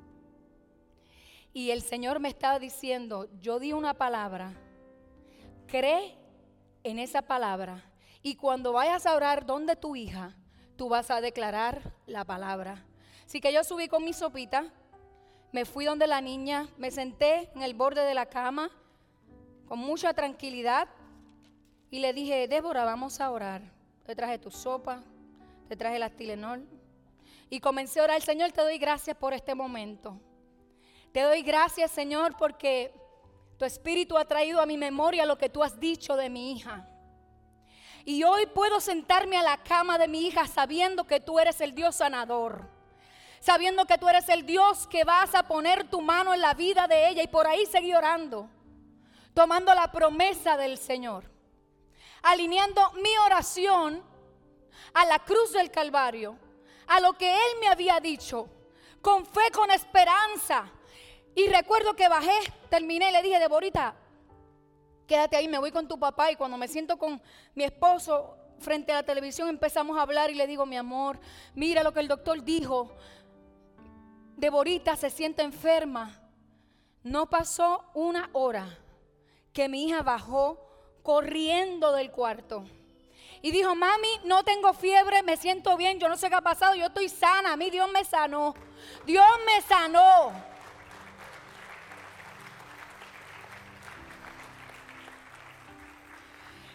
Y 1.53 1.69
el 1.69 1.83
Señor 1.83 2.19
me 2.19 2.29
estaba 2.29 2.57
diciendo, 2.57 3.29
yo 3.39 3.59
di 3.59 3.73
una 3.73 3.93
palabra, 3.93 4.53
cree 5.67 6.17
en 6.83 6.97
esa 6.97 7.21
palabra. 7.21 7.83
Y 8.23 8.35
cuando 8.35 8.73
vayas 8.73 9.05
a 9.05 9.15
orar 9.15 9.45
donde 9.45 9.75
tu 9.75 9.95
hija, 9.95 10.35
tú 10.75 10.89
vas 10.89 11.11
a 11.11 11.21
declarar 11.21 11.93
la 12.07 12.25
palabra. 12.25 12.83
Así 13.25 13.39
que 13.39 13.53
yo 13.53 13.63
subí 13.63 13.87
con 13.87 14.03
mi 14.03 14.13
sopita, 14.13 14.65
me 15.51 15.65
fui 15.65 15.85
donde 15.85 16.07
la 16.07 16.21
niña, 16.21 16.67
me 16.77 16.89
senté 16.89 17.51
en 17.53 17.61
el 17.61 17.75
borde 17.75 18.01
de 18.01 18.15
la 18.15 18.25
cama 18.25 18.71
con 19.67 19.77
mucha 19.77 20.13
tranquilidad 20.13 20.87
y 21.91 21.99
le 21.99 22.13
dije, 22.13 22.47
Débora, 22.47 22.83
vamos 22.83 23.21
a 23.21 23.29
orar. 23.29 23.61
Te 24.05 24.15
traje 24.15 24.39
tu 24.39 24.49
sopa, 24.49 25.03
te 25.67 25.75
traje 25.75 25.99
la 25.99 26.09
Tilenol. 26.09 26.67
Y 27.51 27.59
comencé 27.59 27.99
a 27.99 28.05
orar, 28.05 28.21
Señor, 28.23 28.51
te 28.51 28.61
doy 28.61 28.79
gracias 28.79 29.15
por 29.15 29.33
este 29.33 29.53
momento. 29.53 30.19
Te 31.13 31.21
doy 31.21 31.43
gracias, 31.43 31.91
Señor, 31.91 32.36
porque 32.38 32.91
tu 33.60 33.65
espíritu 33.65 34.17
ha 34.17 34.26
traído 34.26 34.60
a 34.60 34.65
mi 34.65 34.78
memoria 34.78 35.28
lo 35.28 35.38
que 35.38 35.47
tú 35.47 35.63
has 35.63 35.80
dicho 35.80 36.15
de 36.15 36.28
mi 36.28 36.54
hija. 36.54 36.88
Y 38.04 38.23
hoy 38.23 38.47
puedo 38.47 38.82
sentarme 38.82 39.38
a 39.38 39.43
la 39.43 39.62
cama 39.62 39.99
de 39.99 40.08
mi 40.08 40.26
hija 40.26 40.47
sabiendo 40.47 41.06
que 41.06 41.19
tú 41.19 41.39
eres 41.39 41.62
el 41.62 41.76
Dios 41.76 41.97
sanador. 41.97 42.67
Sabiendo 43.39 43.86
que 43.86 43.99
tú 43.99 44.10
eres 44.10 44.28
el 44.28 44.43
Dios 44.43 44.88
que 44.88 45.04
vas 45.04 45.36
a 45.36 45.47
poner 45.47 45.88
tu 45.88 46.02
mano 46.02 46.34
en 46.34 46.41
la 46.41 46.56
vida 46.56 46.88
de 46.88 47.10
ella 47.10 47.21
y 47.21 47.28
por 47.28 47.45
ahí 47.45 47.67
seguir 47.67 47.95
orando. 47.95 48.49
Tomando 49.36 49.71
la 49.76 49.91
promesa 49.91 50.58
del 50.58 50.80
Señor. 50.80 51.30
Alineando 52.23 52.91
mi 52.93 53.15
oración 53.28 54.04
a 54.95 55.06
la 55.06 55.19
cruz 55.19 55.54
del 55.54 55.69
Calvario. 55.69 56.39
A 56.88 56.99
lo 56.99 57.13
que 57.13 57.32
Él 57.32 57.60
me 57.60 57.67
había 57.67 57.99
dicho. 57.99 58.49
Con 58.99 59.28
fe, 59.28 59.52
con 59.54 59.69
esperanza. 59.69 60.71
Y 61.36 61.48
recuerdo 61.48 61.96
que 61.96 62.08
bajé, 62.08 62.38
terminé 62.69 63.12
le 63.12 63.22
dije, 63.22 63.39
Deborita, 63.39 63.96
quédate 65.08 65.36
ahí, 65.36 65.48
me 65.48 65.58
voy 65.58 65.72
con 65.72 65.88
tu 65.88 66.00
papá 66.00 66.32
y 66.32 66.36
cuando 66.36 66.58
me 66.58 66.67
siento 66.67 66.98
con 66.98 67.22
mi 67.56 67.63
esposo 67.63 68.38
frente 68.60 68.91
a 68.91 68.96
la 68.96 69.04
televisión 69.04 69.50
empezamos 69.50 69.98
a 69.98 70.04
hablar 70.04 70.30
y 70.30 70.36
le 70.36 70.48
digo, 70.48 70.65
mi 70.65 70.78
amor, 70.78 71.19
mira 71.56 71.84
lo 71.84 71.91
que 71.91 72.00
el 72.00 72.08
doctor 72.08 72.43
dijo, 72.43 72.96
Deborita 74.38 74.96
se 74.96 75.10
siente 75.10 75.41
enferma. 75.41 76.19
No 77.04 77.30
pasó 77.30 77.86
una 77.93 78.30
hora 78.34 78.67
que 79.52 79.69
mi 79.69 79.86
hija 79.86 80.02
bajó 80.02 80.58
corriendo 81.04 81.91
del 81.91 82.12
cuarto. 82.12 82.65
Y 83.41 83.52
dijo, 83.52 83.76
mami, 83.76 84.08
no 84.24 84.43
tengo 84.43 84.74
fiebre, 84.74 85.22
me 85.22 85.36
siento 85.36 85.76
bien, 85.76 86.00
yo 86.00 86.08
no 86.08 86.15
sé 86.15 86.30
qué 86.30 86.36
ha 86.36 86.41
pasado, 86.41 86.76
yo 86.76 86.86
estoy 86.86 87.10
sana, 87.10 87.54
a 87.54 87.58
mí 87.58 87.69
Dios 87.69 87.91
me 87.91 88.06
sanó. 88.06 88.54
Dios 89.06 89.26
me 89.46 89.62
sanó. 89.62 90.32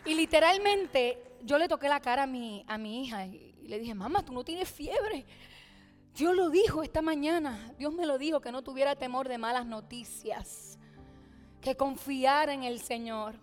Y 0.09 0.15
literalmente 0.15 1.37
yo 1.43 1.59
le 1.59 1.69
toqué 1.69 1.87
la 1.87 2.01
cara 2.01 2.23
a 2.23 2.27
mi, 2.27 2.65
a 2.67 2.79
mi 2.79 3.05
hija 3.05 3.27
y 3.27 3.53
le 3.65 3.79
dije, 3.79 3.95
mamá, 3.95 4.25
tú 4.25 4.33
no 4.33 4.43
tienes 4.43 4.67
fiebre. 4.67 5.27
Dios 6.15 6.35
lo 6.35 6.49
dijo 6.49 6.83
esta 6.83 7.03
mañana. 7.03 7.75
Dios 7.77 7.93
me 7.93 8.07
lo 8.07 8.17
dijo 8.17 8.41
que 8.41 8.51
no 8.51 8.63
tuviera 8.63 8.97
temor 8.97 9.29
de 9.29 9.37
malas 9.37 9.67
noticias. 9.67 10.79
Que 11.61 11.77
confiara 11.77 12.55
en 12.55 12.65
el 12.65 12.81
Señor. 12.81 13.35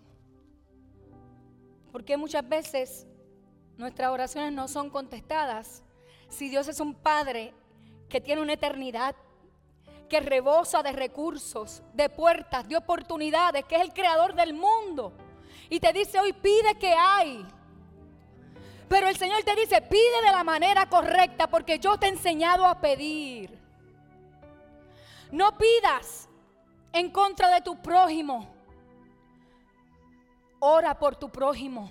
Porque 1.92 2.16
muchas 2.16 2.46
veces 2.48 3.06
nuestras 3.76 4.10
oraciones 4.10 4.52
no 4.52 4.66
son 4.66 4.90
contestadas. 4.90 5.84
Si 6.28 6.48
Dios 6.48 6.66
es 6.66 6.80
un 6.80 6.94
Padre 6.94 7.54
que 8.08 8.20
tiene 8.20 8.42
una 8.42 8.54
eternidad, 8.54 9.14
que 10.08 10.18
rebosa 10.18 10.82
de 10.82 10.90
recursos, 10.90 11.84
de 11.94 12.08
puertas, 12.10 12.68
de 12.68 12.76
oportunidades, 12.76 13.64
que 13.66 13.76
es 13.76 13.82
el 13.82 13.92
creador 13.92 14.34
del 14.34 14.52
mundo 14.52 15.16
y 15.68 15.80
te 15.80 15.92
dice 15.92 16.18
hoy 16.18 16.32
pide 16.32 16.74
que 16.78 16.92
hay. 16.92 17.46
Pero 18.88 19.08
el 19.08 19.16
Señor 19.16 19.42
te 19.42 19.56
dice, 19.56 19.82
pide 19.82 20.22
de 20.24 20.32
la 20.32 20.44
manera 20.44 20.86
correcta 20.86 21.48
porque 21.48 21.78
yo 21.78 21.96
te 21.98 22.06
he 22.06 22.10
enseñado 22.10 22.64
a 22.64 22.80
pedir. 22.80 23.58
No 25.32 25.58
pidas 25.58 26.28
en 26.92 27.10
contra 27.10 27.50
de 27.50 27.60
tu 27.62 27.76
prójimo. 27.82 28.48
Ora 30.60 30.96
por 30.98 31.16
tu 31.16 31.28
prójimo. 31.28 31.90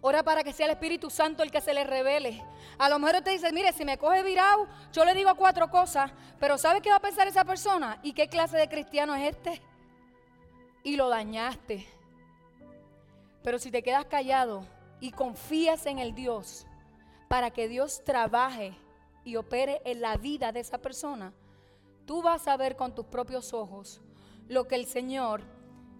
Ora 0.00 0.22
para 0.22 0.42
que 0.42 0.54
sea 0.54 0.64
el 0.64 0.72
Espíritu 0.72 1.10
Santo 1.10 1.42
el 1.42 1.50
que 1.50 1.60
se 1.60 1.74
le 1.74 1.84
revele. 1.84 2.42
A 2.78 2.88
lo 2.88 2.98
mejor 2.98 3.20
te 3.20 3.30
dice, 3.30 3.52
mire, 3.52 3.72
si 3.74 3.84
me 3.84 3.98
coge 3.98 4.22
virado, 4.22 4.66
yo 4.92 5.04
le 5.04 5.14
digo 5.14 5.34
cuatro 5.34 5.70
cosas, 5.70 6.10
pero 6.38 6.56
¿sabe 6.56 6.80
qué 6.80 6.88
va 6.88 6.96
a 6.96 7.00
pensar 7.00 7.28
esa 7.28 7.44
persona? 7.44 7.98
¿Y 8.02 8.14
qué 8.14 8.28
clase 8.28 8.56
de 8.56 8.68
cristiano 8.68 9.14
es 9.14 9.36
este? 9.36 9.60
Y 10.82 10.96
lo 10.96 11.10
dañaste. 11.10 11.99
Pero 13.42 13.58
si 13.58 13.70
te 13.70 13.82
quedas 13.82 14.04
callado 14.06 14.64
y 15.00 15.12
confías 15.12 15.86
en 15.86 15.98
el 15.98 16.14
Dios 16.14 16.66
para 17.28 17.50
que 17.50 17.68
Dios 17.68 18.02
trabaje 18.04 18.74
y 19.24 19.36
opere 19.36 19.80
en 19.84 20.00
la 20.00 20.16
vida 20.16 20.52
de 20.52 20.60
esa 20.60 20.78
persona, 20.78 21.32
tú 22.04 22.22
vas 22.22 22.46
a 22.48 22.56
ver 22.56 22.76
con 22.76 22.94
tus 22.94 23.06
propios 23.06 23.54
ojos 23.54 24.02
lo 24.48 24.66
que 24.66 24.74
el 24.74 24.86
Señor 24.86 25.42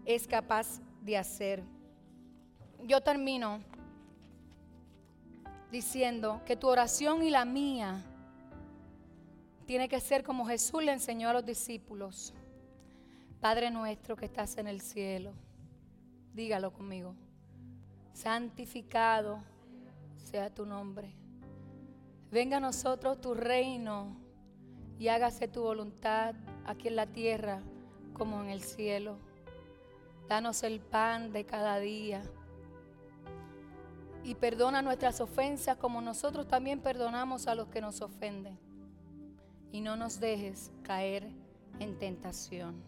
es 0.05 0.27
capaz 0.27 0.81
de 1.03 1.17
hacer. 1.17 1.63
Yo 2.83 3.01
termino 3.01 3.61
diciendo 5.71 6.43
que 6.45 6.57
tu 6.57 6.69
oración 6.69 7.23
y 7.23 7.31
la 7.31 7.45
mía 7.45 8.05
tiene 9.67 9.89
que 9.89 10.01
ser 10.01 10.25
como 10.25 10.47
Jesús 10.47 10.83
le 10.83 10.93
enseñó 10.93 11.29
a 11.29 11.33
los 11.33 11.47
discípulos. 11.47 12.35
Padre 13.41 13.71
nuestro 13.71 14.17
que 14.17 14.27
estás 14.27 14.59
en 14.59 14.67
el 14.67 14.81
cielo, 14.81 15.33
dígalo 16.35 16.73
conmigo 16.73 17.15
santificado 18.13 19.41
sea 20.17 20.53
tu 20.53 20.67
nombre. 20.67 21.15
Venga 22.31 22.59
a 22.59 22.61
nosotros 22.61 23.21
tu 23.21 23.35
reino 23.35 24.17
y 24.99 25.09
hágase 25.09 25.49
tu 25.49 25.63
voluntad 25.63 26.35
aquí 26.65 26.89
en 26.89 26.97
la 26.97 27.07
tierra 27.07 27.61
como 28.13 28.43
en 28.43 28.51
el 28.51 28.63
cielo. 28.63 29.19
Danos 30.29 30.63
el 30.63 30.81
pan 30.81 31.33
de 31.33 31.45
cada 31.45 31.79
día. 31.81 32.23
Y 34.23 34.35
perdona 34.35 34.83
nuestras 34.83 35.21
ofensas 35.21 35.77
como 35.77 36.01
nosotros 36.03 36.47
también 36.47 36.81
perdonamos 36.81 37.47
a 37.47 37.55
los 37.55 37.69
que 37.69 37.81
nos 37.81 38.01
ofenden. 38.01 38.59
Y 39.73 39.81
no 39.81 39.97
nos 39.97 40.21
dejes 40.21 40.71
caer 40.83 41.29
en 41.81 41.99
tentación. 41.99 42.83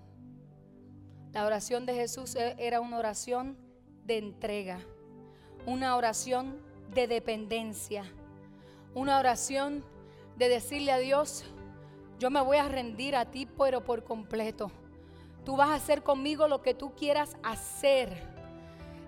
La 1.33 1.47
oración 1.47 1.87
de 1.87 1.95
Jesús 1.95 2.37
e-, 2.37 2.55
era 2.59 2.81
una 2.81 2.99
oración 2.99 3.57
de 4.05 4.19
entrega 4.19 4.79
una 5.67 5.97
oración 5.97 6.61
de 6.93 7.07
dependencia, 7.07 8.05
una 8.95 9.19
oración 9.19 9.85
de 10.37 10.49
decirle 10.49 10.93
a 10.93 10.99
Dios, 10.99 11.45
yo 12.19 12.31
me 12.31 12.41
voy 12.41 12.57
a 12.57 12.69
rendir 12.69 13.17
a 13.17 13.27
ti, 13.27 13.47
pero 13.47 13.85
por 13.85 14.05
completo. 14.05 14.71
Tú 15.45 15.57
vas 15.57 15.71
a 15.71 15.75
hacer 15.75 16.03
conmigo 16.03 16.47
lo 16.47 16.63
que 16.63 16.75
tú 16.75 16.95
quieras 16.95 17.37
hacer. 17.43 18.31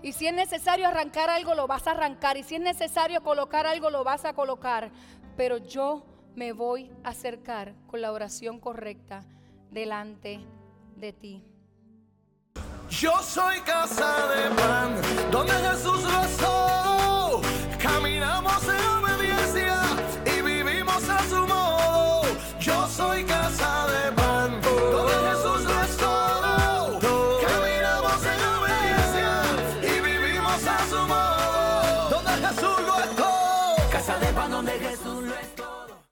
Y 0.02 0.12
si 0.12 0.26
es 0.26 0.34
necesario 0.34 0.88
arrancar 0.88 1.30
algo, 1.30 1.54
lo 1.54 1.66
vas 1.66 1.86
a 1.86 1.92
arrancar. 1.92 2.36
Y 2.36 2.42
si 2.42 2.56
es 2.56 2.60
necesario 2.60 3.22
colocar 3.22 3.66
algo, 3.66 3.90
lo 3.90 4.04
vas 4.04 4.24
a 4.24 4.34
colocar. 4.34 4.90
Pero 5.36 5.58
yo 5.58 6.04
me 6.34 6.52
voy 6.52 6.90
a 7.04 7.10
acercar 7.10 7.74
con 7.86 8.02
la 8.02 8.12
oración 8.12 8.58
correcta 8.58 9.24
delante 9.70 10.40
de 10.96 11.12
ti. 11.12 11.44
Yo 12.90 13.12
soy 13.22 13.60
casa 13.60 14.28
de 14.28 14.50
pan, 14.54 14.94
donde 15.30 15.52
Jesús 15.52 16.02
rezó. 16.04 17.40
Caminamos 17.78 18.62
en 18.64 19.02